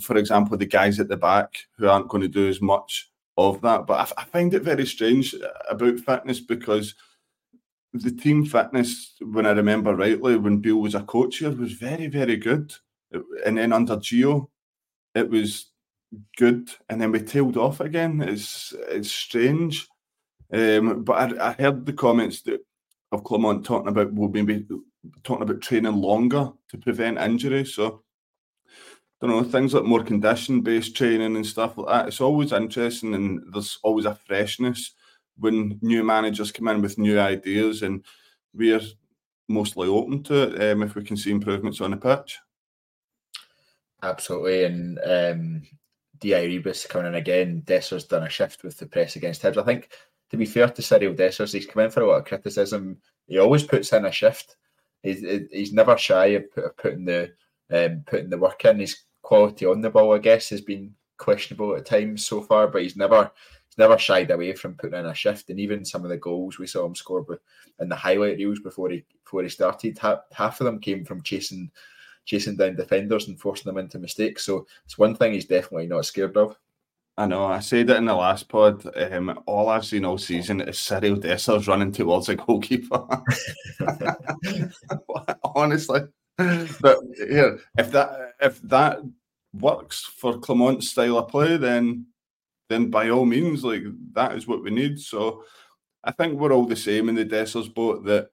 [0.01, 3.61] for example, the guys at the back who aren't going to do as much of
[3.61, 3.87] that.
[3.87, 6.95] But I, I find it very strange uh, about fitness because
[7.93, 12.07] the team fitness, when I remember rightly, when Beale was a coach here, was very,
[12.07, 12.73] very good.
[13.45, 14.49] And then under Gio,
[15.15, 15.70] it was
[16.37, 16.69] good.
[16.89, 18.21] And then we tailed off again.
[18.21, 19.87] It's it's strange.
[20.53, 22.59] Um, but I, I, heard the comments that
[23.11, 24.65] of Clement talking about we'll be
[25.23, 27.65] talking about training longer to prevent injury.
[27.65, 28.03] So
[29.21, 32.07] I don't know things like more condition based training and stuff like that.
[32.07, 34.91] It's always interesting, and there's always a freshness
[35.37, 38.03] when new managers come in with new ideas, and
[38.53, 38.81] we're
[39.47, 42.39] mostly open to it um, if we can see improvements on the pitch.
[44.03, 45.61] Absolutely, and um,
[46.21, 47.63] Di Rebus coming in again.
[47.65, 49.57] Desser's done a shift with the press against Hibs.
[49.57, 49.89] I think,
[50.29, 52.97] to be fair to Cyriel Dessers, he's come in for a lot of criticism.
[53.27, 54.55] He always puts in a shift.
[55.03, 57.31] He's, he's never shy of putting the
[57.73, 58.79] um, putting the work in.
[58.79, 62.83] His quality on the ball, I guess, has been questionable at times so far, but
[62.83, 63.31] he's never
[63.67, 65.49] he's never shied away from putting in a shift.
[65.49, 67.25] And even some of the goals we saw him score
[67.79, 71.23] in the highlight reels before he before he started, half, half of them came from
[71.23, 71.71] chasing
[72.25, 74.45] chasing down defenders and forcing them into mistakes.
[74.45, 76.55] So it's one thing he's definitely not scared of.
[77.17, 77.45] I know.
[77.45, 78.85] I said it in the last pod.
[78.95, 83.05] Um, all I've seen all season is Cyriel Dessers running towards a goalkeeper.
[85.43, 86.01] Honestly,
[86.37, 89.01] but here, if that if that
[89.53, 92.07] works for Clement's style of play, then
[92.69, 94.97] then by all means, like that is what we need.
[94.99, 95.43] So
[96.03, 98.29] I think we're all the same in the Dessers boat that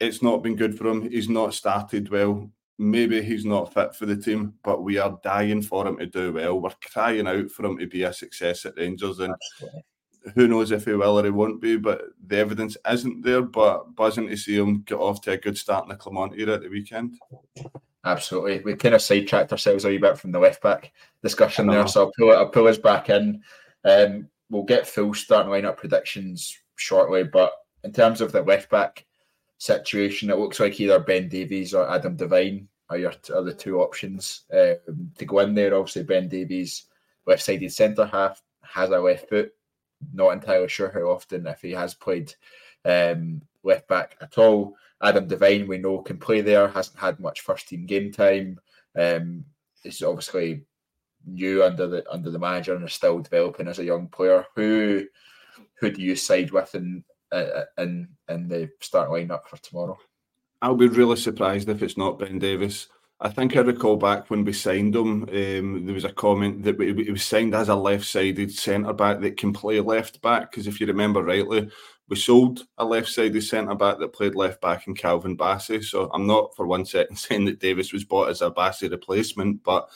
[0.00, 1.08] it's not been good for him.
[1.08, 2.50] He's not started well.
[2.82, 6.32] Maybe he's not fit for the team, but we are dying for him to do
[6.32, 6.58] well.
[6.58, 9.82] We're crying out for him to be a success at Rangers, and Absolutely.
[10.34, 11.76] who knows if he will or he won't be.
[11.76, 13.42] But the evidence isn't there.
[13.42, 16.54] But buzzing to see him get off to a good start in the Clement era
[16.54, 17.18] at the weekend.
[18.06, 20.90] Absolutely, we kind of sidetracked ourselves a wee bit from the left back
[21.22, 22.36] discussion there, so I'll pull it.
[22.36, 23.42] I'll pull us back in.
[23.84, 27.52] Um, we'll get full starting lineup predictions shortly, but
[27.84, 29.04] in terms of the left back
[29.60, 33.80] situation, it looks like either Ben Davies or Adam Devine are your are the two
[33.80, 35.74] options um, to go in there.
[35.74, 36.86] Obviously, Ben Davies,
[37.26, 39.52] left-sided centre half, has a left foot.
[40.14, 42.34] Not entirely sure how often, if he has played
[42.84, 44.74] um, left back at all.
[45.02, 48.58] Adam Devine, we know, can play there, hasn't had much first team game time.
[48.98, 49.44] Um,
[49.84, 50.62] is obviously
[51.26, 54.46] new under the under the manager and is still developing as a young player.
[54.56, 55.04] Who
[55.74, 59.98] who do you side with in uh, in in the start lineup for tomorrow?
[60.62, 62.88] I'll be really surprised if it's not Ben Davies.
[63.22, 66.80] I think I recall back when we signed him, um, there was a comment that
[66.80, 70.50] he was signed as a left-sided centre back that can play left back.
[70.50, 71.70] Because if you remember rightly,
[72.08, 75.84] we sold a left-sided centre back that played left back in Calvin Bassey.
[75.84, 79.62] So I'm not for one second saying that Davies was bought as a Bassey replacement,
[79.62, 79.90] but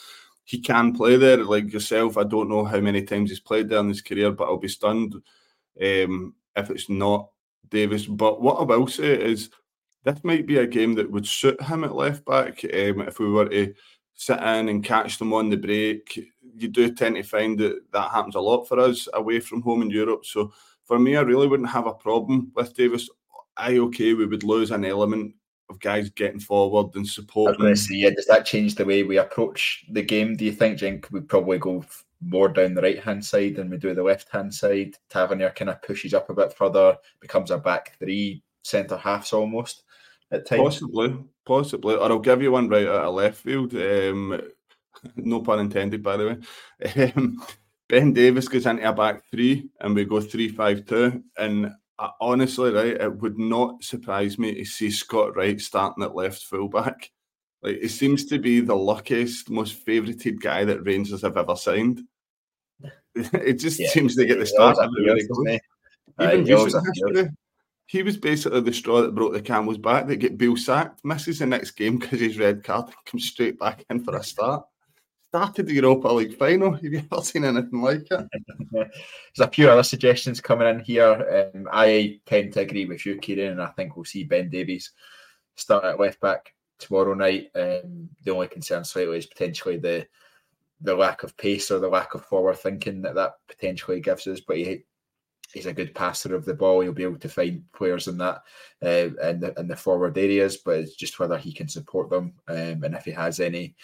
[0.45, 1.43] he can play there.
[1.43, 4.45] Like yourself, I don't know how many times he's played there in his career, but
[4.45, 5.15] I'll be stunned
[5.83, 7.29] um, if it's not
[7.69, 8.07] Davies.
[8.07, 9.51] But what I will say is
[10.05, 12.65] this might be a game that would suit him at left back.
[12.65, 13.75] Um, if we were to
[14.15, 16.21] sit in and catch them on the break,
[16.57, 19.83] you do tend to find that that happens a lot for us away from home
[19.83, 20.25] in Europe.
[20.25, 20.53] So
[20.85, 23.09] for me, I really wouldn't have a problem with Davies.
[23.57, 25.35] I okay, we would lose an element
[25.71, 27.65] of guys getting forward and supporting.
[27.65, 30.37] I was say, yeah, does that change the way we approach the game?
[30.37, 31.85] Do you think, Jink, we probably go
[32.21, 34.97] more down the right hand side than we do the left hand side?
[35.11, 39.85] Tavernier kind of pushes up a bit further, becomes a back three, centre halves almost
[40.31, 40.63] at times.
[40.63, 41.95] Possibly, possibly.
[41.95, 43.75] Or I'll give you one right out of left field.
[43.75, 44.41] Um,
[45.17, 47.13] no pun intended, by the way.
[47.17, 47.43] Um,
[47.89, 51.23] Ben Davies goes into a back three and we go three five two.
[51.37, 56.15] And I, honestly, right, it would not surprise me to see Scott Wright starting at
[56.15, 57.11] left fullback.
[57.65, 62.03] Like he seems to be the luckiest, most favoured guy that Rangers have ever signed.
[63.15, 64.77] it just yeah, seems to get the start.
[64.99, 65.61] Really
[66.21, 67.31] Even history,
[67.87, 71.39] he was basically the straw that broke the camel's back that get Bill sacked, misses
[71.39, 74.65] the next game because he's red card, comes straight back in for a start
[75.35, 76.73] started the Europa League final.
[76.75, 78.29] Have you ever seen anything like it?
[78.71, 78.89] There's
[79.41, 81.51] a few other suggestions coming in here.
[81.53, 84.93] Um, I tend to agree with you, Kyran, and I think we'll see Ben Davies
[85.57, 87.51] start at left back tomorrow night.
[87.55, 90.07] Um, the only concern slightly is potentially the
[90.81, 94.41] the lack of pace or the lack of forward thinking that that potentially gives us.
[94.41, 94.85] But he
[95.53, 96.81] he's a good passer of the ball.
[96.81, 98.43] He'll be able to find players in that
[98.83, 102.35] uh, in the in the forward areas, but it's just whether he can support them
[102.49, 103.75] um, and if he has any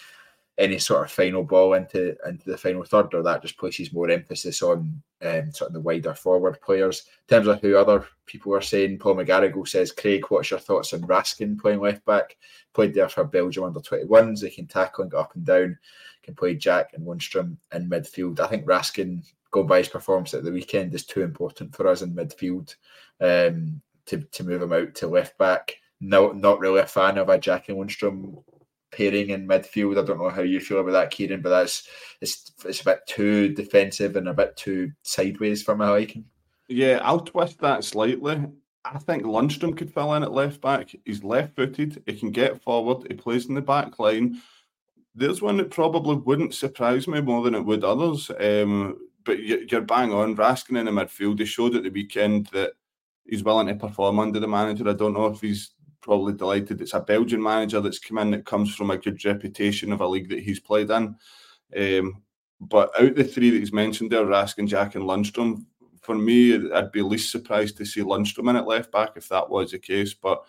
[0.60, 4.10] any sort of final ball into into the final third, or that just places more
[4.10, 7.04] emphasis on um, sort of the wider forward players.
[7.28, 10.92] In terms of who other people are saying, Paul McGarrigle says, Craig, what's your thoughts
[10.92, 12.36] on Raskin playing left back?
[12.74, 14.40] Played there for Belgium under 21s.
[14.40, 15.78] They can tackle and get up and down,
[16.22, 18.38] can play Jack and Lundstram in midfield.
[18.38, 22.02] I think Raskin, going by his performance at the weekend, is too important for us
[22.02, 22.74] in midfield
[23.22, 25.76] um, to, to move him out to left back.
[26.02, 28.42] No, not really a fan of a Jack and Lundstram
[28.92, 30.00] pairing in midfield.
[30.00, 31.88] I don't know how you feel about that, Kyran, but that's
[32.20, 36.24] it's it's a bit too defensive and a bit too sideways for my liking.
[36.68, 38.46] Yeah, I'll twist that slightly.
[38.84, 40.94] I think Lundstram could fill in at left back.
[41.04, 44.40] He's left footed, he can get forward, he plays in the back line.
[45.14, 48.30] There's one that probably wouldn't surprise me more than it would others.
[48.38, 50.36] Um, but you're bang on.
[50.36, 52.72] Raskin in the midfield, he showed at the weekend that
[53.26, 54.88] he's willing to perform under the manager.
[54.88, 58.46] I don't know if he's probably delighted it's a Belgian manager that's come in that
[58.46, 61.16] comes from a good reputation of a league that he's played in.
[61.76, 62.22] Um,
[62.60, 65.64] but out of the three that he's mentioned there, Raskin, Jack, and Lundstram,
[66.02, 69.48] for me, I'd be least surprised to see Lundstram in at left back if that
[69.48, 70.14] was the case.
[70.14, 70.42] But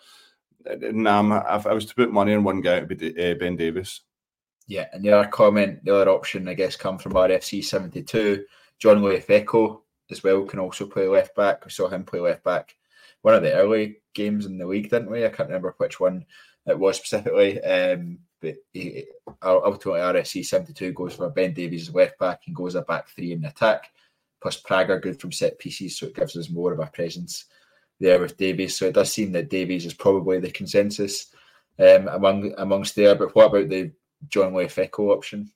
[0.68, 3.34] uh, nah, if I was to put money on one guy, it would be uh,
[3.34, 4.02] Ben Davies.
[4.66, 8.44] Yeah, and the other comment, the other option, I guess, come from RFC 72.
[8.82, 11.64] Johnly Yfeko as well can also play left back.
[11.64, 12.76] We saw him play left back
[13.22, 15.24] one of the early games in the league, didn't we?
[15.24, 16.24] I can't remember which one
[16.66, 17.62] it was specifically.
[17.62, 19.04] Um, but he,
[19.42, 23.44] ultimately RFC 72 goes for Ben Davies left back and goes a back three in
[23.44, 23.90] attack.
[24.40, 27.44] Plus Prager good from set pieces, so it gives us more of a presence
[28.00, 28.76] there with Davies.
[28.76, 31.32] So it does seem that Davies is probably the consensus
[31.78, 33.14] um, among amongst there.
[33.14, 33.92] But what about the
[34.28, 35.52] Johnly Yfeko option?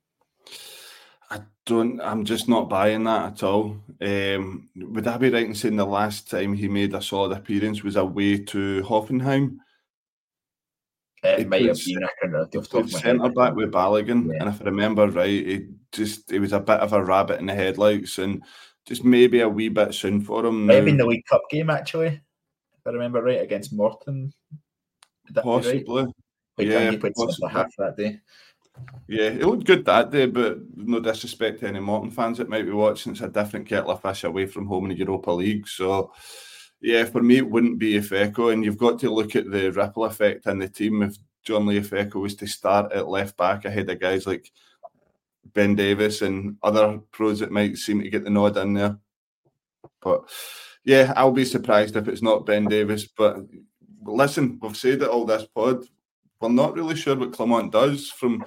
[1.30, 2.00] I don't.
[2.00, 3.78] I'm just not buying that at all.
[4.00, 7.82] Um, would I be right in saying the last time he made a solid appearance
[7.82, 9.58] was away to Hoffenheim?
[11.22, 14.38] It, it might have been centre back with Balogun, yeah.
[14.40, 17.46] and if I remember right, he just he was a bit of a rabbit in
[17.46, 18.42] the headlights, and
[18.86, 20.66] just maybe a wee bit soon for him.
[20.66, 24.32] Maybe in the League Cup game actually, if I remember right, against Morton.
[25.34, 26.04] Possibly.
[26.04, 26.68] Right?
[26.68, 27.50] yeah, he played possibly.
[27.50, 28.20] half that day.
[29.08, 32.64] Yeah, it looked good that day, but no disrespect to any Morton fans that might
[32.64, 33.12] be watching.
[33.12, 35.68] It's a different kettle of fish away from home in the Europa League.
[35.68, 36.12] So,
[36.80, 38.52] yeah, for me, it wouldn't be Yfeko.
[38.52, 41.02] And you've got to look at the ripple effect in the team.
[41.02, 41.16] If
[41.46, 44.50] Johnly was to start at left back ahead of guys like
[45.54, 48.98] Ben Davies and other pros that might seem to get the nod in there.
[50.00, 50.28] But
[50.84, 53.06] yeah, I'll be surprised if it's not Ben Davies.
[53.06, 53.38] But
[54.02, 55.84] listen, we've said it all this pod
[56.40, 58.10] we're not really sure what Clement does.
[58.10, 58.44] From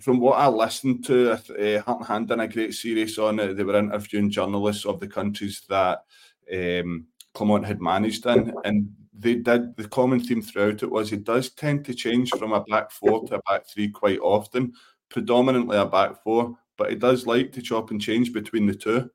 [0.00, 3.56] from what I listened to, uh, and Hand done a great series on it.
[3.56, 6.04] They were interviewing journalists of the countries that
[6.52, 9.76] um, Clement had managed in, and they did.
[9.76, 13.26] The common theme throughout it was it does tend to change from a back four
[13.26, 14.72] to a back three quite often,
[15.08, 19.10] predominantly a back four, but it does like to chop and change between the two.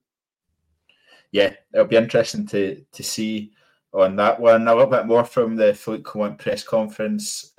[1.31, 3.53] Yeah, it'll be interesting to to see
[3.93, 4.67] on that one.
[4.67, 7.53] A little bit more from the Philippe Clement press conference.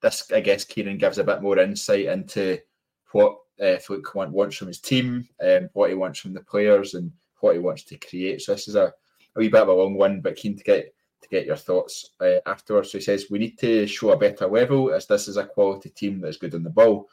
[0.00, 2.58] This, I guess, Kyran gives a bit more insight into
[3.12, 7.12] what uh, Clement wants from his team, um, what he wants from the players, and
[7.40, 8.40] what he wants to create.
[8.40, 8.92] So this is a,
[9.36, 12.10] a wee bit of a long one, but keen to get to get your thoughts
[12.20, 12.90] uh, afterwards.
[12.90, 15.90] So he says we need to show a better level as this is a quality
[15.90, 17.08] team that is good on the ball.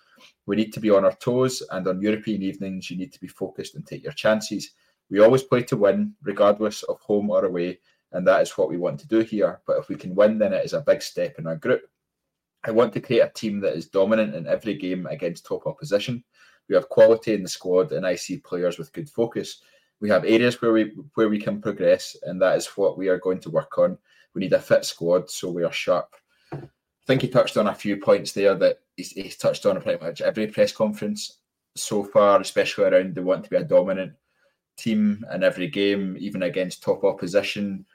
[0.48, 3.28] We need to be on our toes, and on European evenings, you need to be
[3.28, 4.72] focused and take your chances.
[5.12, 7.80] We always play to win, regardless of home or away,
[8.12, 9.62] and that is what we want to do here.
[9.68, 11.82] But if we can win, then it is a big step in our group.
[12.66, 16.24] I want to create a team that is dominant in every game against top opposition.
[16.68, 19.62] We have quality in the squad, and I see players with good focus.
[20.02, 23.20] We have areas where we where we can progress, and that is what we are
[23.20, 23.98] going to work on.
[24.34, 26.16] We need a fit squad, so we are sharp.
[26.52, 26.60] I
[27.08, 30.22] think he touched on a few points there that he's, he's touched on pretty much
[30.22, 31.40] every press conference
[31.76, 34.14] so far, especially around they want to be a dominant
[34.78, 37.86] team in every game, even against top opposition.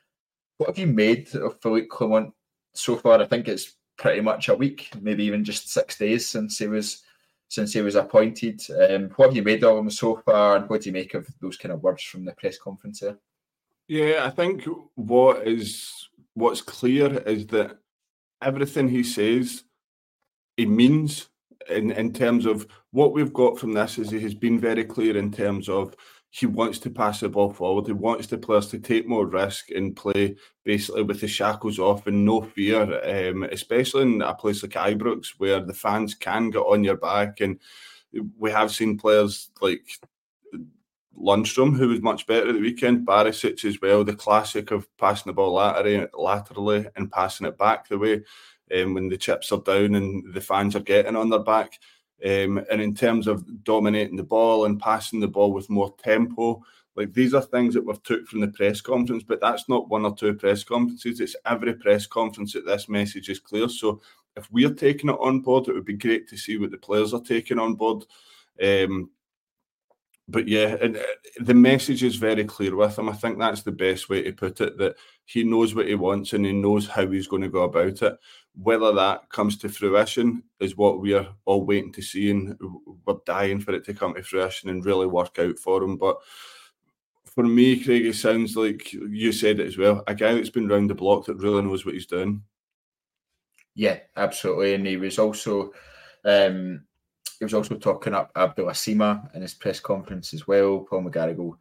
[0.59, 2.33] What have you made of Philippe Clement
[2.75, 3.21] so far?
[3.21, 7.03] I think it's pretty much a week, maybe even just six days since he was
[7.49, 8.61] since he was appointed.
[8.71, 11.27] Um, what have you made of him so far, and what do you make of
[11.41, 13.03] those kind of words from the press conference?
[13.87, 14.65] Yeah, I think
[14.95, 15.93] what is
[16.35, 17.79] what's clear is that
[18.43, 19.65] everything he says,
[20.57, 21.29] he means
[21.69, 25.17] in in terms of what we've got from this is he has been very clear
[25.17, 25.95] in terms of
[26.37, 27.87] he wants to pass the ball forward.
[27.87, 32.09] He wants the players to take more risk and play basically with the shackles off
[32.09, 32.82] and no fear,
[33.30, 37.41] um, especially in a place like Ibrox where the fans can get on your back.
[37.41, 37.61] And
[38.37, 39.87] we have seen players like
[41.16, 45.30] Lundstram, who was much better at the weekend, Barisic as well, the classic of passing
[45.30, 48.24] the ball laterally, laterally and passing it back the way
[48.76, 51.78] um, when the chips are down and the fans are getting on their back.
[52.25, 56.62] Um, and in terms of dominating the ball and passing the ball with more tempo,
[56.97, 60.07] like these are things that we've took from the press conference, but that's not one
[60.07, 61.20] or two press conferences.
[61.20, 63.68] It's every press conference that this message is clear.
[63.68, 64.01] So
[64.37, 67.12] if we're taking it on board, it would be great to see what the players
[67.12, 68.05] are taking on board.
[68.62, 69.11] Um,
[70.27, 71.03] but yeah, and uh,
[71.41, 73.09] the message is very clear with him.
[73.09, 74.79] I think that's the best way to put it.
[74.79, 74.97] That
[75.27, 78.18] he knows what he wants and he knows how he's going to go about it.
[78.55, 82.59] Whether that comes to fruition is what we are all waiting to see, and
[83.07, 85.97] we're dying for it to come to fruition and really work out for him.
[85.97, 86.16] But
[87.27, 90.05] for me, Craig, it sounds like you said it as well.
[90.07, 92.43] A guy that's been round the block that really knows what he's doing.
[93.75, 95.72] Yeah, absolutely, and he was also.
[96.25, 96.85] Um,
[97.39, 100.87] he was also talking up Abdallah Sima in his press conference as well.
[100.89, 101.57] Paul McGarrigle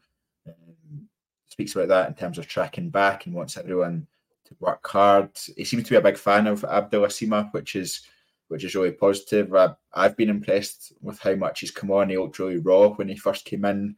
[0.47, 1.07] um,
[1.47, 4.07] speaks about that in terms of tracking back and wants everyone
[4.45, 5.29] to work hard.
[5.55, 8.01] He seems to be a big fan of Abdallah Sima, which is
[8.49, 9.53] which is really positive.
[9.55, 12.09] I, I've been impressed with how much he's come on.
[12.09, 13.95] He looked really raw when he first came in.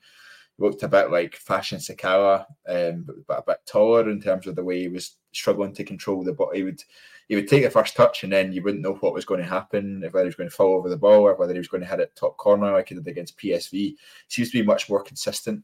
[0.57, 4.47] He looked a bit like Fashion Sakala, um, but, but a bit taller in terms
[4.47, 6.59] of the way he was struggling to control the body.
[6.59, 6.82] He would
[7.28, 9.47] he would take the first touch and then you wouldn't know what was going to
[9.47, 11.67] happen, if whether he was going to fall over the ball or whether he was
[11.67, 13.71] going to hit it top corner like he did against PSV.
[13.71, 13.97] He
[14.28, 15.63] seems to be much more consistent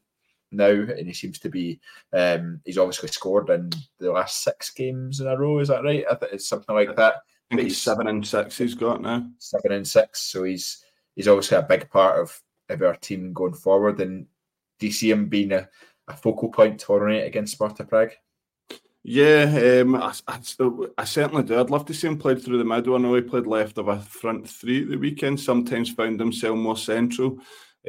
[0.51, 1.79] now, and he seems to be.
[2.13, 5.59] Um, he's obviously scored in the last six games in a row.
[5.59, 6.05] Is that right?
[6.09, 7.15] I think it's something like that.
[7.51, 8.57] I think he's seven and six.
[8.57, 10.21] He's got now seven and six.
[10.21, 10.83] So he's
[11.15, 13.99] he's obviously a big part of, of our team going forward.
[13.99, 14.25] And
[14.79, 15.67] do you see him being a,
[16.07, 18.13] a focal point night against Sparta Prague?
[19.03, 20.39] Yeah, um, I, I,
[20.99, 21.59] I, certainly do.
[21.59, 22.93] I'd love to see him played through the middle.
[22.93, 25.39] I know he played left of a front three the weekend.
[25.39, 27.39] Sometimes found himself more central.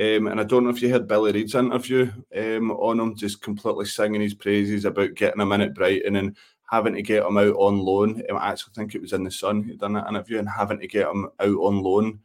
[0.00, 3.42] Um, and I don't know if you heard Billy Reid's interview um, on him, just
[3.42, 6.34] completely singing his praises about getting him in at Brighton and
[6.70, 8.22] having to get him out on loan.
[8.30, 10.80] Um, I actually think it was in the Sun he'd done that interview and having
[10.80, 12.20] to get him out on loan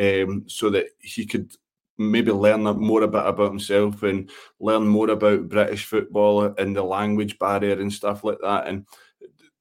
[0.00, 1.54] um, so that he could
[1.98, 4.30] maybe learn more a bit about himself and
[4.60, 8.66] learn more about British football and the language barrier and stuff like that.
[8.66, 8.86] And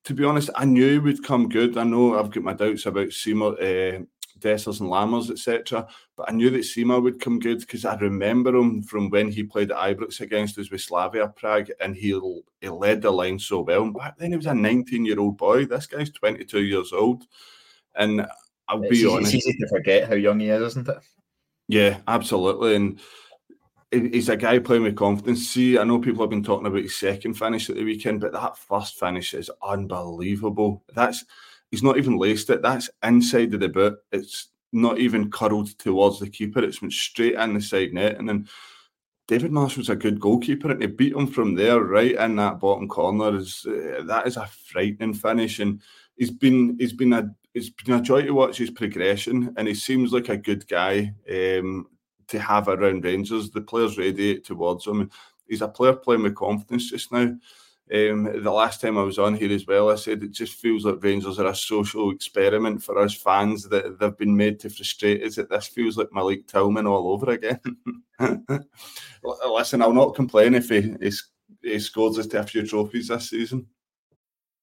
[0.05, 1.77] to be honest, I knew he would come good.
[1.77, 3.99] I know I've got my doubts about Seymour, uh,
[4.39, 5.87] Dessers and Lammers, etc.
[6.17, 9.43] But I knew that Sima would come good because I remember him from when he
[9.43, 12.19] played at Ibrox against us with Slavia Prague, and he
[12.59, 13.89] he led the line so well.
[13.91, 15.65] Back then, he was a 19 year old boy.
[15.65, 17.23] This guy's 22 years old,
[17.95, 18.25] and
[18.67, 19.35] I'll it's be honest.
[19.35, 20.97] It's easy to forget how young he is, isn't it?
[21.71, 22.75] Yeah, absolutely.
[22.75, 22.99] And
[23.91, 25.47] he's a guy playing with confidence.
[25.47, 28.33] See, I know people have been talking about his second finish at the weekend, but
[28.33, 30.83] that first finish is unbelievable.
[30.93, 31.23] That's
[31.71, 32.61] he's not even laced it.
[32.61, 33.97] That's inside of the boot.
[34.11, 36.61] It's not even curled towards the keeper.
[36.61, 38.17] It's went straight in the side net.
[38.17, 38.49] And then
[39.29, 42.89] David Marshall's a good goalkeeper, and to beat him from there, right in that bottom
[42.89, 45.59] corner, is uh, that is a frightening finish.
[45.59, 45.81] And
[46.17, 49.73] he's been he's been a it's been a joy to watch his progression, and he
[49.73, 51.87] seems like a good guy um,
[52.27, 53.51] to have around Rangers.
[53.51, 55.09] The players radiate towards him.
[55.47, 57.35] He's a player playing with confidence just now.
[57.93, 60.85] Um, the last time I was on here as well, I said it just feels
[60.85, 65.21] like Rangers are a social experiment for us fans that they've been made to frustrate
[65.23, 65.35] us.
[65.35, 67.59] That this feels like Malik Tillman all over again.
[69.43, 71.11] Listen, I'll not complain if he, he,
[71.61, 73.67] he scores us to a few trophies this season.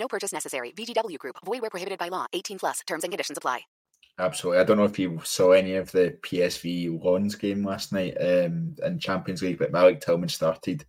[0.00, 0.72] No purchase necessary.
[0.72, 1.36] VGW Group.
[1.44, 2.26] Void where prohibited by law.
[2.32, 2.80] 18 plus.
[2.86, 3.60] Terms and conditions apply.
[4.18, 4.60] Absolutely.
[4.60, 8.74] I don't know if you saw any of the PSV Lens game last night um,
[8.84, 10.84] in Champions League, but Malik Tillman started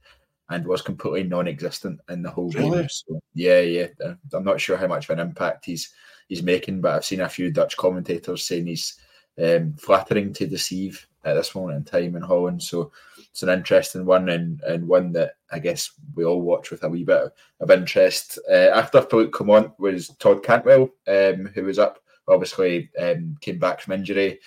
[0.49, 2.79] and was completely non-existent in the whole Really?
[2.79, 2.89] game.
[2.89, 3.87] So, yeah, yeah.
[4.03, 5.93] uh, I'm not sure how much of an impact he's
[6.27, 8.99] he's making, but I've seen a few Dutch commentators saying he's
[9.41, 12.63] um, flattering to deceive at this moment in time in Holland.
[12.63, 12.91] So
[13.31, 16.89] it's an interesting one and, and one that I guess we all watch with a
[16.89, 18.37] wee bit of, interest.
[18.49, 23.79] Uh, after Philippe Clement was Todd Cantwell, um, who was up, obviously um, came back
[23.79, 24.39] from injury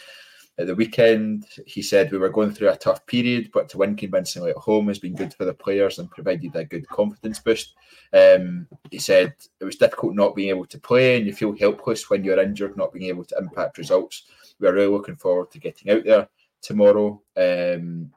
[0.59, 1.47] at the weekend.
[1.66, 4.89] He said we were going through a tough period, but to win convincingly at home
[4.89, 7.74] has been good for the players and provided a good confidence boost.
[8.12, 12.11] Um, he said it was difficult not being able to play, and you feel helpless
[12.11, 14.24] when you're injured, not being able to impact results.
[14.61, 16.28] We are really looking forward to getting out there
[16.61, 17.22] tomorrow.
[17.37, 18.12] Um,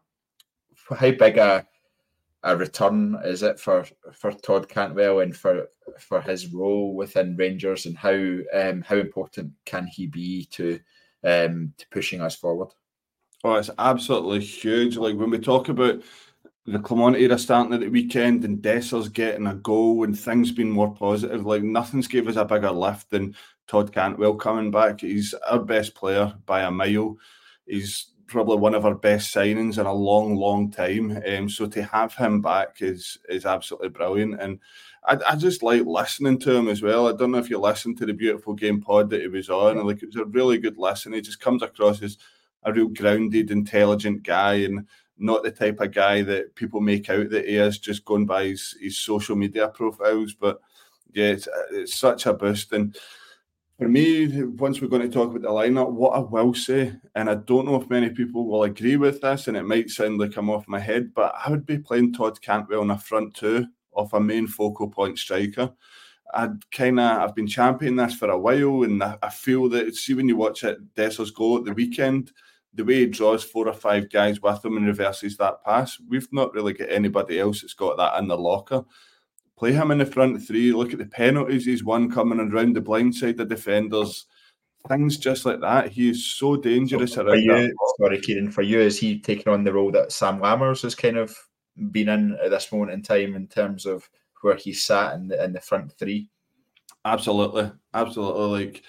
[0.95, 1.65] how big a
[2.43, 5.67] a return is it for for Todd Cantwell and for
[5.99, 8.13] for his role within Rangers and how
[8.53, 10.79] um, how important can he be to
[11.23, 12.69] um, to pushing us forward?
[13.43, 14.97] Oh, it's absolutely huge.
[14.97, 16.01] Like when we talk about
[16.65, 20.69] the Clement era starting at the weekend and Dessers getting a goal and things being
[20.69, 23.35] more positive, like nothing's gave us a bigger lift than
[23.67, 25.01] Todd Cantwell coming back.
[25.01, 27.17] He's our best player by a mile.
[27.65, 31.21] He's probably one of our best signings in a long, long time.
[31.27, 34.39] Um, so to have him back is is absolutely brilliant.
[34.41, 34.59] And
[35.05, 37.07] I, I just like listening to him as well.
[37.07, 39.85] I don't know if you listened to the beautiful game pod that he was on.
[39.85, 41.13] Like it was a really good listen.
[41.13, 42.17] He just comes across as
[42.63, 44.85] a real grounded, intelligent guy and
[45.17, 48.45] not the type of guy that people make out that he is just going by
[48.45, 50.33] his, his social media profiles.
[50.33, 50.59] But
[51.13, 52.73] yeah, it's, it's such a boost.
[52.73, 52.95] And
[53.77, 57.29] for me, once we're going to talk about the lineup, what I will say, and
[57.29, 60.35] I don't know if many people will agree with this, and it might sound like
[60.35, 63.67] I'm off my head, but I would be playing Todd Cantwell in a front two
[63.95, 65.71] of a main focal point striker.
[66.33, 70.15] I'd kind of I've been championing this for a while, and I, feel that see
[70.15, 72.31] when you watch it, Dessers goal at the weekend,
[72.73, 76.27] the way he draws four or five guys with him and reverses that pass, we've
[76.33, 78.83] not really got anybody else that's got that in the locker.
[79.57, 80.71] Play him in the front three.
[80.71, 84.25] Look at the penalties he's won coming around the blind side of defenders.
[84.87, 85.89] Things just like that.
[85.89, 87.75] He is so dangerous so around you.
[87.99, 91.17] Sorry, Kyran, for you, is he taking on the role that Sam Lammers has kind
[91.17, 91.35] of
[91.91, 94.07] been in at this moment in time in terms of
[94.41, 96.29] where he sat in the, in the front three?
[97.03, 98.65] Absolutely, absolutely.
[98.65, 98.83] Like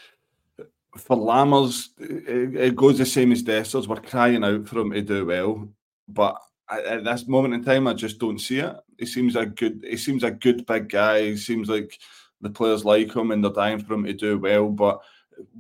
[0.97, 3.87] for Lammers, it, it goes the same as Dessers.
[3.89, 5.69] We're crying out for him to do well,
[6.07, 6.37] but
[6.71, 8.77] at, at this moment in time, I just don't see it.
[8.99, 9.85] He seems a good.
[9.89, 11.23] He seems a good big guy.
[11.23, 11.99] He seems like
[12.41, 14.69] the players like him and they're dying for him to do well.
[14.69, 15.01] But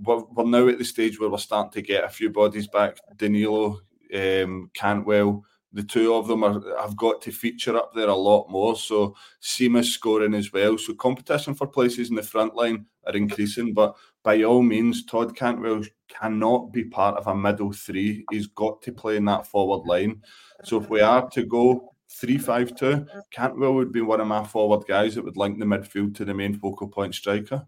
[0.02, 2.98] we're, we're now at the stage where we're starting to get a few bodies back.
[3.16, 3.80] Danilo,
[4.14, 8.48] um, Cantwell, the two of them are have got to feature up there a lot
[8.50, 8.76] more.
[8.76, 10.78] So Seamus scoring as well.
[10.78, 13.74] So competition for places in the front line are increasing.
[13.74, 18.24] But by all means, Todd Cantwell cannot be part of a middle three.
[18.30, 20.22] He's got to play in that forward line.
[20.64, 24.44] So if we are to go three five two, Cantwell would be one of my
[24.44, 27.66] forward guys that would link the midfield to the main focal point striker.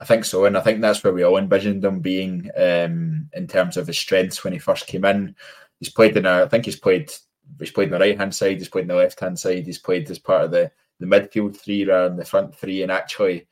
[0.00, 3.46] I think so, and I think that's where we all envisioned him being um, in
[3.46, 5.36] terms of his strengths when he first came in.
[5.78, 7.12] He's played in a, I think he's played,
[7.58, 10.10] he's played on the right hand side, he's played the left hand side, he's played
[10.10, 10.70] as part of the
[11.00, 13.46] the midfield three rather than the front three, and actually,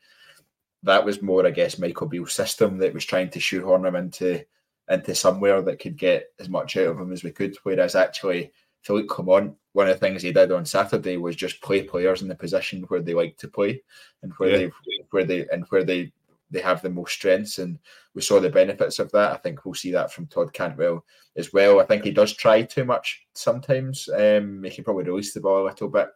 [0.83, 4.43] that was more, I guess, Michael Beale's system that was trying to shoehorn him into
[4.89, 7.55] into somewhere that could get as much out of him as we could.
[7.63, 8.51] Whereas actually,
[8.83, 12.27] Philippe Clement, one of the things he did on Saturday was just play players in
[12.27, 13.81] the position where they like to play
[14.21, 14.57] and where Yeah.
[14.57, 14.71] they
[15.11, 16.11] where they and where they
[16.51, 17.79] they have the most strengths and
[18.13, 19.31] we saw the benefits of that.
[19.31, 21.03] I think we'll see that from Todd Cantwell
[21.35, 21.79] as well.
[21.79, 24.07] I think he does try too much sometimes.
[24.09, 26.09] Um, he can probably release the ball a little bit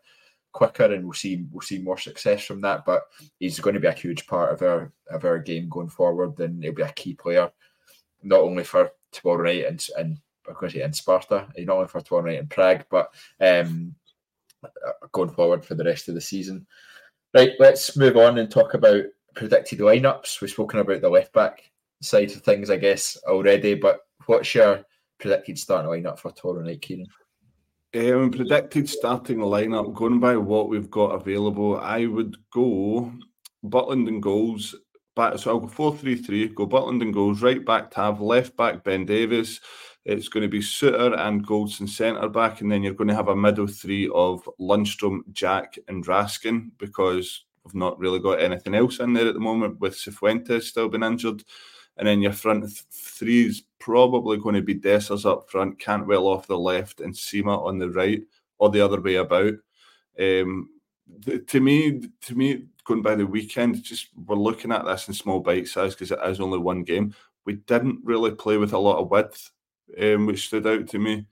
[0.52, 2.86] quicker and we'll see we'll see more success from that.
[2.86, 3.04] But
[3.40, 6.64] he's going to be a huge part of our of our game going forward and
[6.64, 7.50] he'll be a key player
[8.22, 12.24] not only for tomorrow night and and To say in Sparta, eh, not only for
[12.24, 13.94] night in Prague, but um,
[15.12, 16.66] going forward for the rest of the season.
[17.34, 19.04] Right, let's move on and talk about
[19.36, 20.42] predicted lineups.
[20.42, 21.70] We've spoken about the left back
[22.02, 23.76] side of things, I guess, already.
[23.76, 24.84] But what's your
[25.20, 27.06] predicted starting lineup for tomorrow Kyran?
[27.96, 33.12] Um, predicted starting lineup, going by what we've got available, I would go
[33.66, 34.76] Butland and goals.
[35.16, 38.56] Back, so I'll go 4 3 3, go Butland and goals, right back Tav, left
[38.56, 39.60] back Ben Davies.
[40.08, 43.28] It's going to be Souttar and Goldson centre back, and then you're going to have
[43.28, 49.02] a middle three of Lundstram, Jack, and Raskin because we've not really got anything else
[49.02, 51.44] in there at the moment with Cifuentes still been injured.
[51.98, 56.28] And then your front th- three is probably going to be Dessers up front, Cantwell
[56.28, 58.22] off the left, and Sima on the right,
[58.60, 59.56] or the other way about.
[60.18, 60.70] Um,
[61.48, 65.42] to me, to me, going by the weekend, just we're looking at this in small
[65.42, 67.14] bite size because it is only one game.
[67.44, 69.52] We didn't really play with a lot of width,
[70.02, 71.26] um, which stood out to me.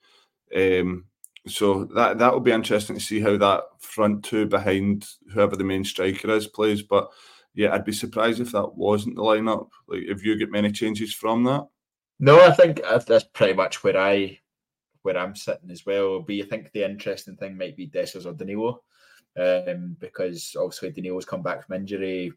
[0.55, 1.05] Um,
[1.47, 5.63] so that that will be interesting to see how that front two behind whoever the
[5.63, 6.81] main striker is plays.
[6.81, 7.09] But
[7.53, 9.69] yeah, I'd be surprised if that wasn't the lineup.
[9.87, 11.67] Like, if you get many changes from that.
[12.19, 14.39] No, I think that's that's pretty much where I
[15.01, 16.21] where I'm sitting as well.
[16.21, 18.81] But I think the interesting thing might be Dessers or Danilo,
[19.37, 22.31] um, because obviously Danilo's come back from injury.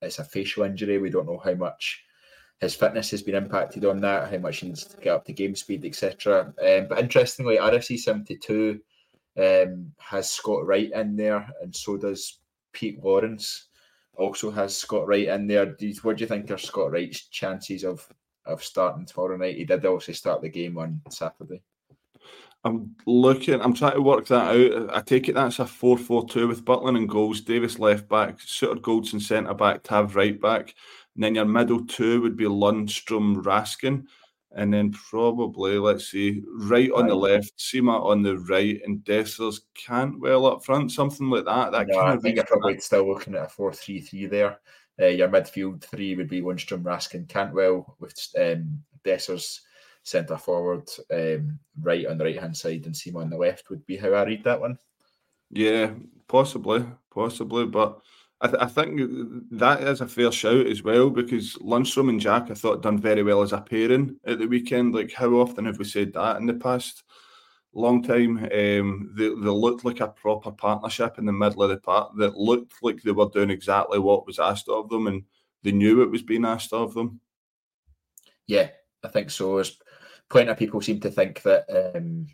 [0.00, 0.98] It's a facial injury.
[0.98, 2.04] We don't know how much
[2.62, 5.32] his fitness has been impacted on that, how much he needs to get up to
[5.32, 6.54] game speed, etc.
[6.64, 8.80] Um, but interestingly, RFC seventy two
[9.36, 12.38] um, has Scott Wright in there, and so does
[12.72, 13.66] Pete Lawrence.
[14.16, 15.66] Also has Scott Wright in there.
[15.66, 18.08] Do you, what do you think are Scott Wright's chances of
[18.46, 19.56] of starting tomorrow night?
[19.56, 21.62] He did also start the game on Saturday.
[22.64, 23.60] I'm looking.
[23.60, 24.96] I'm trying to work that out.
[24.96, 29.20] I take it that's a 4-4-2 with Butland and goals, Davies left back, Souttar Goldson
[29.20, 30.76] centre back, Tav right back.
[31.14, 34.06] And then your middle two would be Lundstram, Raskin,
[34.52, 39.60] and then probably let's see, Wright on the left, Sima on the right, and Dessers
[39.74, 41.72] Cantwell up front, something like that.
[41.72, 44.26] That No, kind I of think you're probably still looking at a 4 3 3
[44.26, 44.60] there.
[45.00, 49.60] Uh, your midfield three would be Lundstram, Raskin, Cantwell, with um, Dessers
[50.02, 53.84] centre forward, um, Wright on the right hand side, and Sima on the left would
[53.86, 54.78] be how I read that one.
[55.50, 55.94] Yeah,
[56.28, 58.00] possibly, possibly, but
[58.42, 59.00] I, th- I think
[59.52, 63.22] that is a fair shout as well because Lundstram and Jack I thought done very
[63.22, 64.94] well as a pairing at the weekend.
[64.94, 67.04] Like how often have we said that in the past?
[67.72, 68.38] Long time.
[68.38, 72.12] Um, they, they looked like a proper partnership in the middle of the park.
[72.18, 75.22] That looked like they were doing exactly what was asked of them, and
[75.62, 77.20] they knew it was being asked of them.
[78.46, 78.68] Yeah,
[79.04, 79.54] I think so.
[79.54, 79.78] There's
[80.28, 82.26] plenty of people seem to think that um,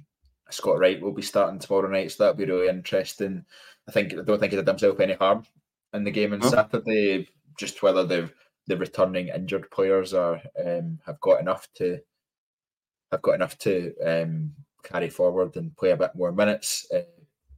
[0.51, 3.45] Scott Wright will be starting tomorrow night, so that'll be really interesting.
[3.87, 5.45] I think I don't think he did himself any harm
[5.95, 6.43] in the game on?
[6.43, 7.29] Saturday.
[7.59, 8.31] Just whether the
[8.69, 11.99] the returning injured players are um, have got enough to
[13.11, 16.87] have got enough to um, carry forward and play a bit more minutes.
[16.95, 17.01] Uh,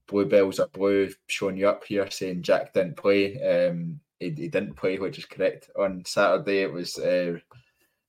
[0.06, 3.40] Bluebells are blue, showing you up here saying Jack didn't play.
[3.42, 5.70] Um, he, he didn't play, which is correct.
[5.78, 7.38] On Saturday, it was uh,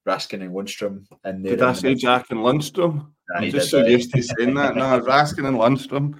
[0.08, 1.06] Raskin and Lundstram.
[1.24, 3.08] And Did I say Jack and Lundstram?
[3.30, 4.76] Nah, I'm just so used to saying that.
[4.76, 6.20] No, Raskin and Lundstram.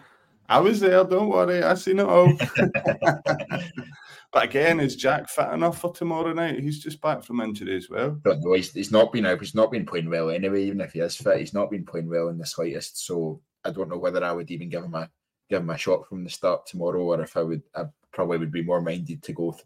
[0.52, 1.64] I was there, don't worry.
[1.64, 2.34] I seen it all.
[4.34, 6.60] but again, is Jack fit enough for tomorrow night?
[6.60, 8.20] He's just back from injury as well.
[8.22, 8.52] don't know.
[8.52, 9.40] He's, he's not been out.
[9.40, 10.66] He's not been playing well anyway.
[10.66, 13.06] Even if he is fit, he's not been playing well in the slightest.
[13.06, 15.10] So I don't know whether I would even give him a
[15.50, 18.52] give him a shot from the start tomorrow, or if I would, I probably would
[18.52, 19.64] be more minded to go th-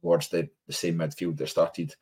[0.00, 1.94] towards the, the same midfield that started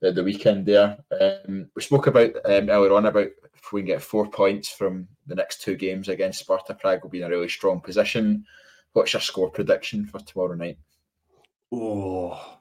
[0.00, 0.98] the, the weekend there.
[1.20, 5.06] Um, we spoke about um, earlier on about if we can get four points from
[5.26, 8.44] the next two games against Sparta Prague, we'll be in a really strong position.
[8.92, 10.78] What's your score prediction for tomorrow night?
[11.72, 12.58] Oh,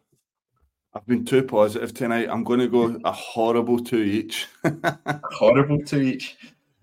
[0.93, 2.27] I've been too positive tonight.
[2.29, 4.47] I'm going to go a horrible two each.
[5.31, 6.37] horrible two each.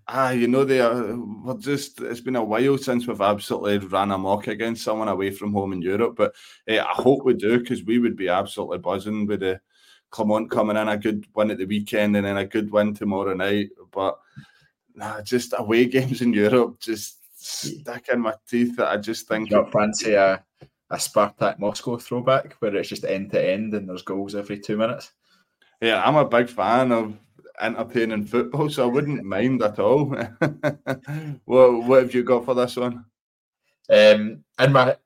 [0.08, 1.16] Ah, you know they are.
[1.16, 2.00] We're just.
[2.00, 5.82] It's been a while since we've absolutely ran amok against someone away from home in
[5.82, 6.34] Europe, but
[6.68, 9.60] eh, I hope we do because we would be absolutely buzzing with the
[10.10, 13.34] Clement coming in a good win at the weekend and then a good win tomorrow
[13.34, 13.70] night.
[13.90, 14.18] But
[14.94, 18.76] nah, just away games in Europe just stuck in my teeth.
[18.76, 20.42] That I just think you fancy a,
[20.90, 24.76] a Spartak Moscow throwback where it's just end to end and there's goals every two
[24.76, 25.12] minutes?
[25.80, 27.18] Yeah, I'm a big fan of
[27.60, 30.06] entertaining football, so I wouldn't mind at all.
[31.44, 33.04] what What have you got for this one?
[33.88, 34.96] Um, and my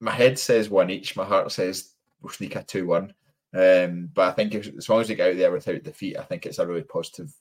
[0.00, 1.16] my head says one each.
[1.16, 3.14] My heart says we'll sneak a two one.
[3.54, 6.22] Um, but I think if, as long as we get out there without defeat, I
[6.22, 7.32] think it's a really positive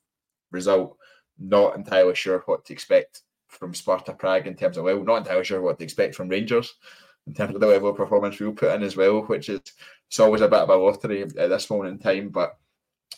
[0.52, 0.98] result.
[1.38, 5.44] Not entirely sure what to expect from Sparta Prague in terms of well, not entirely
[5.44, 6.74] sure what to expect from Rangers
[7.28, 9.62] in terms of the level of performance we'll put in as well, which is
[10.08, 12.30] it's always a bit of a lottery at this moment in time.
[12.30, 12.58] But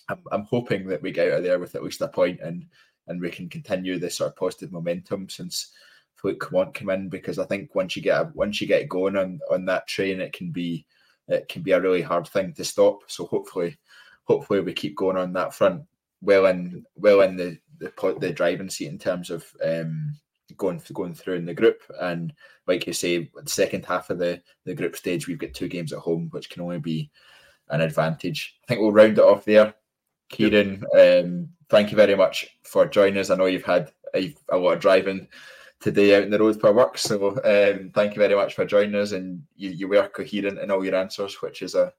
[0.09, 2.65] I'm, I'm hoping that we get out of there with at least a point and
[3.07, 5.71] and we can continue this sort of positive momentum since
[6.15, 9.39] Philippe Clement come in because I think once you get once you get going on
[9.51, 10.85] on that train, it can be
[11.29, 13.03] it can be a really hard thing to stop.
[13.07, 13.77] So hopefully,
[14.23, 15.83] hopefully we keep going on that front
[16.21, 20.13] well in well in the the, the driving seat in terms of um,
[20.57, 21.81] going going through in the group.
[22.01, 22.33] And
[22.67, 25.93] like you say, the second half of the the group stage, we've got two games
[25.93, 27.09] at home, which can only be
[27.69, 28.57] an advantage.
[28.63, 29.73] I think we'll round it off there.
[30.31, 33.29] Kyran, um, thank you very much for joining us.
[33.29, 35.27] I know you've had a, a lot of driving
[35.79, 38.95] today out in the road for work, so um, thank you very much for joining
[38.95, 39.11] us.
[39.11, 41.93] And you, you were coherent in all your answers, which is a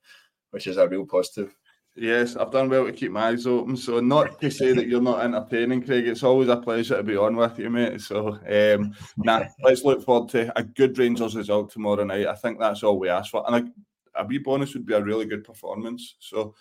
[0.51, 1.55] which is a real positive.
[1.97, 3.77] Yes, I've done well to keep my eyes open.
[3.77, 6.07] So not to say that you're not entertaining, Craig.
[6.07, 8.01] It's always a pleasure to be on with you, mate.
[8.01, 12.27] So um, nah, let's look forward to a good Rangers result tomorrow night.
[12.27, 13.45] I think that's all we ask for.
[13.47, 13.73] And
[14.15, 16.15] a, a wee bonus would be a really good performance.
[16.21, 16.55] So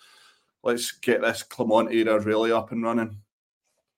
[0.63, 3.17] let's get this Clement era really up and running.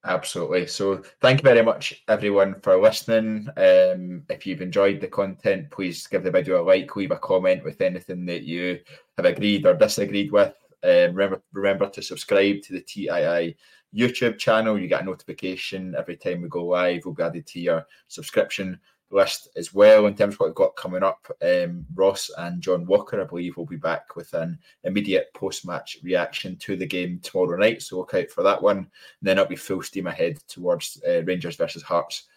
[0.03, 0.65] Absolutely.
[0.65, 3.47] So thank you very much, everyone, for listening.
[3.55, 7.63] Um, if you've enjoyed the content, please give the video a like, leave a comment
[7.63, 8.79] with anything that you
[9.17, 10.55] have agreed or disagreed with.
[10.83, 13.55] Um, remember, remember to subscribe to the TII
[13.95, 14.79] YouTube channel.
[14.79, 17.03] You get a notification every time we go live.
[17.05, 18.79] We'll be added to your subscription
[19.11, 20.05] list as well.
[20.05, 23.57] In terms of what we've got coming up, um, Ross and John Walker, I believe,
[23.57, 27.81] will be back with an immediate post-match reaction to the game tomorrow night.
[27.81, 28.77] So look out for that one.
[28.77, 28.87] And
[29.21, 32.27] then it'll be full steam ahead towards uh, Rangers versus Hearts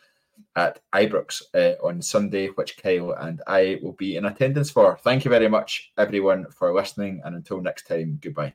[0.57, 4.99] at Ibrox uh, on Sunday, which Kyle and I will be in attendance for.
[5.03, 7.22] Thank you very much, everyone, for listening.
[7.25, 8.55] And until next time, goodbye.